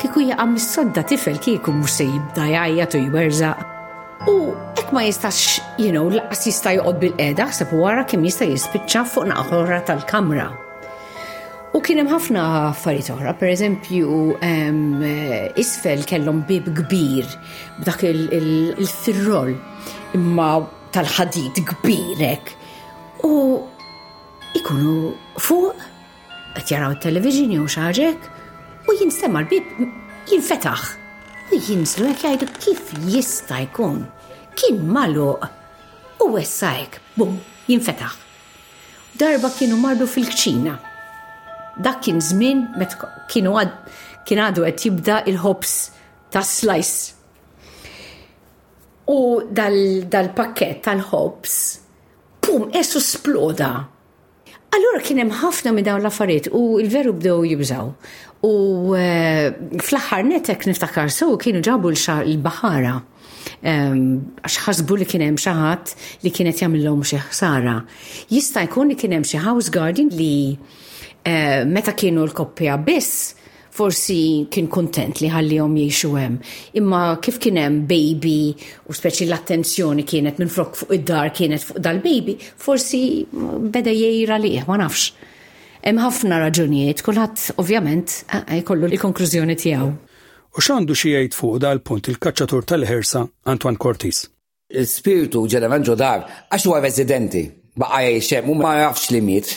[0.00, 3.75] Kiku jaqa mis-sodda tifel kieku mux se jibda jajja tu jwerżaq.
[4.26, 8.46] U ek ma jistax, you know, laqas jista joqod bil eda sepp wara kemm jista
[8.50, 10.46] jispiċċa fuq naqħora tal-kamra.
[11.78, 14.16] U kien hemm ħafna affarijiet oħra, pereżempju
[15.62, 17.36] isfel kellhom bib kbir
[17.84, 19.52] b'dak il-firrol
[20.18, 20.50] imma
[20.96, 22.50] tal-ħadid kbirek.
[23.30, 23.62] U
[24.58, 25.86] ikunu fuq
[26.56, 28.26] qed jaraw it-televiġini u xaġek
[28.90, 29.86] u jinsema l-bib
[30.34, 30.84] jinfetaħ.
[31.54, 34.02] U jinslu jekk jgħidu kif jista' jkun
[34.56, 35.46] kien maluq
[36.24, 37.36] u wessajk bum
[37.70, 38.14] jinfetaħ.
[39.16, 40.76] Darba kienu mardu fil-kċina.
[41.84, 42.96] Dak kien żmien met
[43.32, 43.74] kienu għad
[44.26, 45.74] kien għadu qed jibda il-ħobs
[46.34, 47.12] ta' slice.
[49.12, 51.58] U dal-pakket dal tal-ħobs,
[52.42, 53.68] pum, essu sploda.
[54.74, 57.92] Allura kien hemm ħafna minn dawn l-affarijiet u l-veru bdew jibżaw.
[58.44, 58.50] U
[58.98, 60.26] eh, fl-aħħar
[60.68, 62.98] niftakar so kienu ġabu l-bahara
[63.62, 65.94] għax ħasbu li kienem xaħat
[66.24, 67.76] li kienet jamillom xi ħsara.
[68.32, 70.56] Jista' jkun li kienem xi house guardian li
[71.24, 73.34] eh, meta kienu l-koppja biss
[73.76, 76.38] forsi kien kontent li ħallihom jiexu hemm.
[76.80, 78.54] Imma kif kien hemm baby
[78.88, 84.54] u speċi l-attenzjoni kienet minn frok fuq id-dar kienet fuq dal-baby, forsi beda jgħira li
[84.62, 85.10] eh, ma nafx.
[85.86, 89.92] Hemm ħafna raġunijiet, kulħadd ovvjament eh, jkollu l-konklużjoni tiegħu.
[90.56, 93.20] U xandu xi jgħid fuq dal-punt il-kaċċatur tal-ħersa
[93.52, 94.22] Antoine Cortis.
[94.72, 97.42] Il-spiritu ġeneralment ġodar għax huwa residenti,
[97.76, 99.50] baqa jgħixem, mu ma jafx li mit,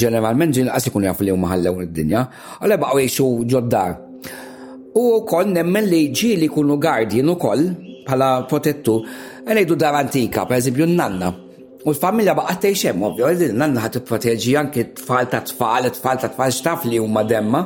[0.00, 2.22] ġeneralment ġin għas ikun jaf li huma ħallew id-dinja,
[2.56, 3.92] għalli baqa jgħixu ġoddar.
[4.96, 7.66] U kol nemmen li ġi li kunu gardien u kol,
[8.08, 8.96] bħala protettu,
[9.44, 11.34] għalejdu dar antika, per eżempju n-nanna,
[11.84, 16.48] U l-familja baqqa tejxem, ovvio, l-nanna ħat proteġi anki t-tfal ta' tfal, t-tfal ta' tfal
[16.56, 17.60] xtaf li huma demma.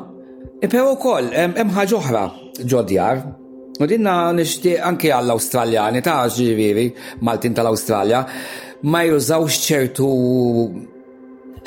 [0.59, 2.23] E Pero kol, hemm ħaġa oħra,
[2.67, 3.23] ġodjar.
[3.79, 6.87] U dinna nishtiq anki għall-Australjani ta' ġiviri,
[7.23, 8.23] Maltin tal-Australja,
[8.91, 10.09] ma jużawx ċertu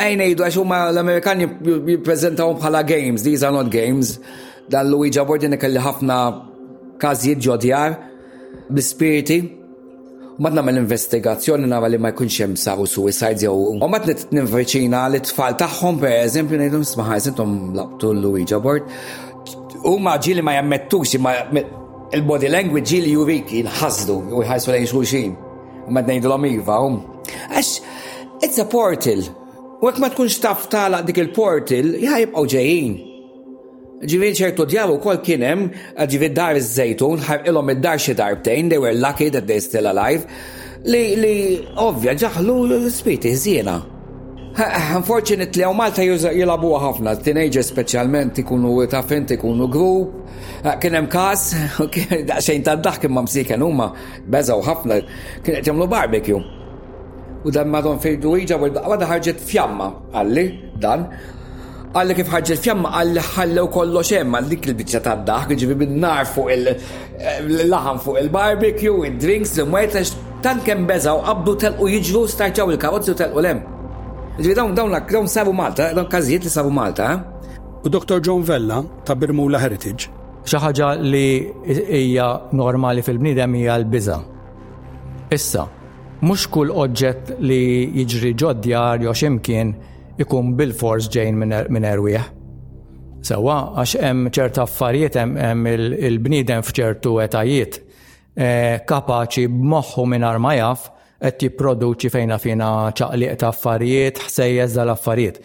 [0.02, 1.46] Ejna jidu għax huma l-Amerikani
[1.92, 4.16] jiprezentaw bħala games, these are not games.
[4.72, 6.18] Dan Luigi Bordin kelli ħafna
[7.02, 7.98] każijiet ġodjar
[8.72, 9.58] bispiriti.
[10.42, 15.02] mad nagħmel investigazzjoni nara li ma jkunx hemm saru suicides jew u ma tnit ninverċina
[15.12, 18.88] li tfal tagħhom pereżempju ngħidhom smaħa intom laqtu Luigi Bord
[19.84, 21.34] U ġili ma jammettux, ma
[22.14, 25.32] il-body language ġili li jurik jinħazdu u jħajsu lejn xulxin.
[25.88, 26.78] U ma d-nejdu l-omiva,
[27.52, 27.82] Għax,
[28.46, 29.24] it's a portal.
[29.82, 33.00] U għak ma tkunx taf tala dik il-portal, u ġejjin.
[34.02, 35.68] Ġivin ċertu djavu kol kienem,
[36.10, 40.26] ġivin dar iż-żejtun, il-om id-dar xi darbtejn, they were lucky that they still alive,
[40.86, 41.34] li, li,
[41.78, 43.78] ovvja, ġaħlu l-spiti, zjena.
[44.96, 50.28] Unfortunately, u Malta jilabu ħafna, teenagers specialment ikunu tafen, ikunu grup,
[50.82, 51.54] kienem kas,
[52.28, 53.88] daċxajn ta' daħk imma msiken huma,
[54.28, 55.00] u ħafna,
[55.46, 56.42] kienet jamlu barbecue.
[57.46, 59.88] U dan madon fejdu iġa, għada ħarġet fjamma,
[60.20, 60.46] għalli,
[60.84, 61.08] dan,
[61.96, 65.96] għalli kif ħarġet fjamma, għalli ħallew kollox hemm għal dik il-bicċa ta' daħk, ġivi bid
[66.04, 71.90] nar fuq il-laħan eh, fuq il-barbecue, il drinks il mwetax tant kem għabdu qabdu telqu
[71.96, 73.64] jiġru, starċaw il karotzi u u lem.
[74.44, 77.12] Dawn dawn sabu Malta, eh, dawn każijiet li sabu Malta.
[77.14, 77.20] Eh.
[77.86, 78.20] U Dr.
[78.24, 80.10] John Vella ta' Birmula Heritage.
[80.50, 82.28] Xi ħaġa li hija
[82.58, 84.16] normali fil-bniedem hija l-biża.
[85.34, 85.66] Issa,
[86.26, 87.60] mhux kull oġġett li
[88.00, 89.74] jiġri ġodjar jew x'imkien
[90.22, 92.32] ikun bil-fors ġejn er-, minn erwieħ.
[93.22, 100.90] Sewa, għax hemm ċerta affarijiet hemm il-bniedem f'ċertu etajiet eh, kapaċi b'moħħu minn ma jaf
[101.22, 102.68] qed jipproduċi fejna fina
[102.98, 105.38] ċaqliq ta' affarijiet, ħsejjeż dal-affarijiet.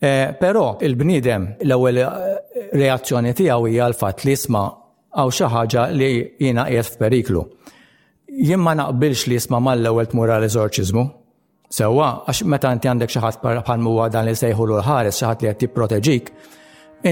[0.00, 2.10] Eh, però il-bniedem l-ewwel eh,
[2.72, 4.64] reazzjoni tiegħu hija l-fatt li jisma'
[5.12, 6.10] għaw xi ħaġa li
[6.40, 7.42] jiena qiegħed f'periklu.
[8.48, 11.04] Jien ma naqbilx li jisma' mal-ewwel tmur l eżorċiżmu.
[11.70, 15.44] Sewwa, għax meta inti għandek xi ħadd bħal huwa dan li sejħu l-ħares xi ħadd
[15.44, 16.32] li qed jipproteġik,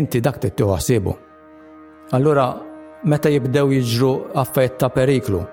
[0.00, 1.12] inti dak tittieħu ħsibu.
[2.16, 2.48] Allura
[3.04, 5.44] meta jibdew jiġru affett ta' periklu,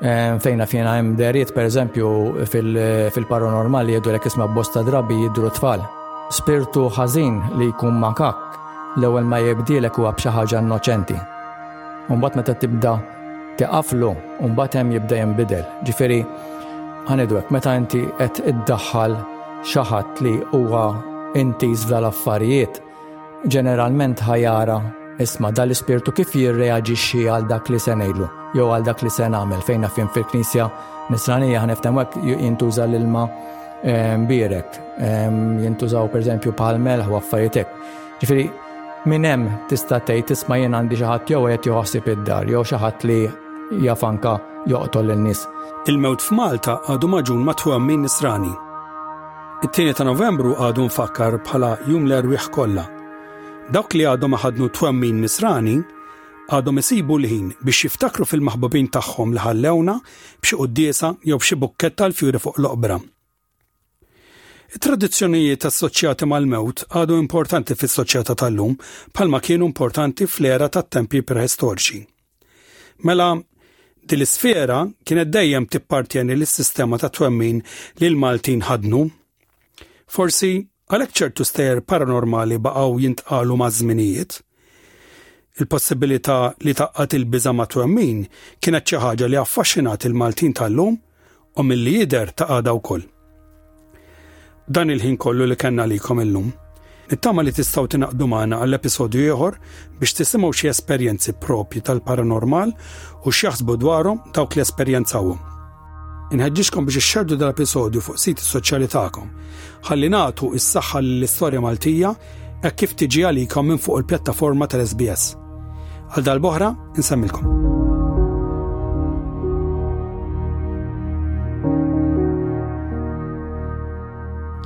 [0.00, 2.44] Fejna fjena jem deriet, per eżempju,
[3.12, 5.80] fil-paranormali jeddu l isma bosta drabi jiddu tfal.
[6.30, 8.36] Spirtu ħażin li jkun makak
[8.98, 11.16] l ewwel ma jibdilek huwa b'xi ħaġa innoċenti.
[12.12, 12.98] Umbat meta tibda
[13.56, 14.12] tiqaflu,
[14.44, 15.64] umbat hemm jibda bidel.
[15.86, 16.20] Ġifieri,
[17.08, 19.16] ħanidwek, meta inti qed iddaħħal
[19.64, 19.80] xi
[20.20, 20.84] li huwa
[21.34, 22.82] intiż l affarijiet
[23.48, 24.76] ġeneralment ħajara
[25.16, 28.26] Isma dal-ispirtu kif jirreagġixxi għal dak li se ngħidlu,
[28.58, 30.66] jew għal dak li se nagħmel fejn fin fil-Knisja
[31.08, 33.22] Nisranija ħneftem hekk jintuża l-ilma
[33.88, 37.64] ehm, birek, ehm, jintużaw pereżempju palmel u affarijiet
[38.20, 38.44] Ġifieri
[39.08, 42.76] minn hemm tista' tgħid tisma' jien għandi xi ħadd jew qed joħsib id-dar jew xi
[42.84, 43.18] ħadd li
[43.86, 44.34] jafanka
[44.68, 45.46] joqtol lin-nies.
[45.88, 48.52] Il-mewt f'Malta għadu maġun matwa min nisrani.
[49.64, 52.88] It-tieni ta' Novembru għadu nfakkar bħala jum l-erwieħ kollha
[53.66, 55.72] Dawk li għadhom ħadnu twemmin misrani
[56.54, 62.38] għadhom isibu l-ħin biex jiftakru fil-maħbubin tagħhom li ħallewna b'xi quddiesa jew b'xi bukketta l-fjuri
[62.44, 63.00] fuq l-oqbra.
[64.86, 68.78] Tradizzjonijiet assoċjati mal-mewt għadu importanti fis-soċjetà tal-lum
[69.12, 72.00] palma kienu importanti fl-era tat-tempi preistoriċi.
[73.02, 73.32] Mela,
[74.06, 77.58] din l-isfera kienet dejjem tippartjeni l-sistema ta' twemmin
[77.98, 79.02] li l-Maltin ħadnu.
[80.06, 80.54] Forsi
[80.86, 84.36] għalhekk ċertu stejer paranormali baqgħu jintqalu ma' żminijiet.
[85.58, 88.22] Il-possibilità li taqqat il-biża ma' twemmin
[88.62, 90.94] kienet xi ħaġa li affaxxinat il-Maltin tal-lum
[91.56, 93.02] u mill-li jider ta' wkoll.
[94.68, 96.52] Dan il-ħin kollu li kellna lilkom illum.
[97.10, 99.58] Nittama li tistgħu tinaqdu maħna għall-episodju ieħor
[100.00, 102.74] biex tisimaw xie esperjenzi propji tal-paranormal
[103.24, 105.55] u xjaħsbu dwarhom dawk li esperjenzawhom.
[106.34, 109.26] Inħedġiġkom biex ixxerdu dal-episodju fuq siti soċjali tagħkom.
[109.88, 112.10] Ħalli nagħtu is-saħħa l-istorja Maltija
[112.66, 115.28] e kif tiġi għalikom minn fuq il-pjattaforma tal-SBS.
[116.16, 117.62] Għal dal-boħra, insemmilkom.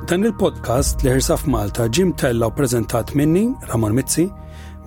[0.09, 4.25] Dan il-podcast li ħirsaf Malta ġim tella u prezentat minni, Ramon Mizzi,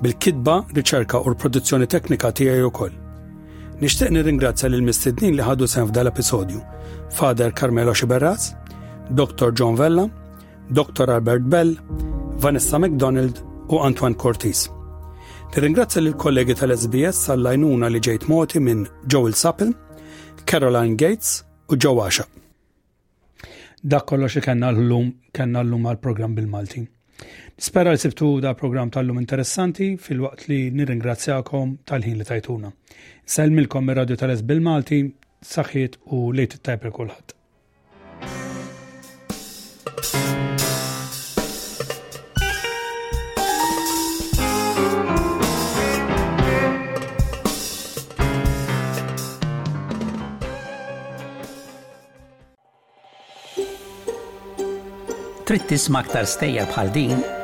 [0.04, 3.00] bil-kidba, riċerka u l-produzzjoni teknika tiegħi koll.
[3.84, 6.60] Nixtieq nirringrazzja lil mistednin li ħadu sen f'dal-episodju.
[7.12, 8.46] Fader Carmelo Xiberraz,
[9.12, 9.50] Dr.
[9.52, 10.04] John Vella,
[10.78, 11.10] Dr.
[11.16, 11.74] Albert Bell,
[12.44, 14.64] Vanessa McDonald u Antoine Cortis.
[15.52, 19.74] Nirringrazzja lil kollegi tal-SBS sal għajnuna li ġejt moti minn Joel Sappel,
[20.48, 21.34] Caroline Gates
[21.68, 22.24] u Joe Asha.
[23.84, 26.86] Dak kollox kellna l-lum kellna l-lum għal-programm bil-Malti.
[27.58, 32.72] Nispera li sibtu da program tal-lum interessanti fil-waqt li nirringrazzjakom tal-ħin li tajtuna.
[33.26, 34.98] Selmilkom il radio Teles bil-Malti,
[35.48, 37.32] saħħiet u lejt tajb kulħadd.
[55.48, 57.24] Trid tisma' aktar stejja bħal din?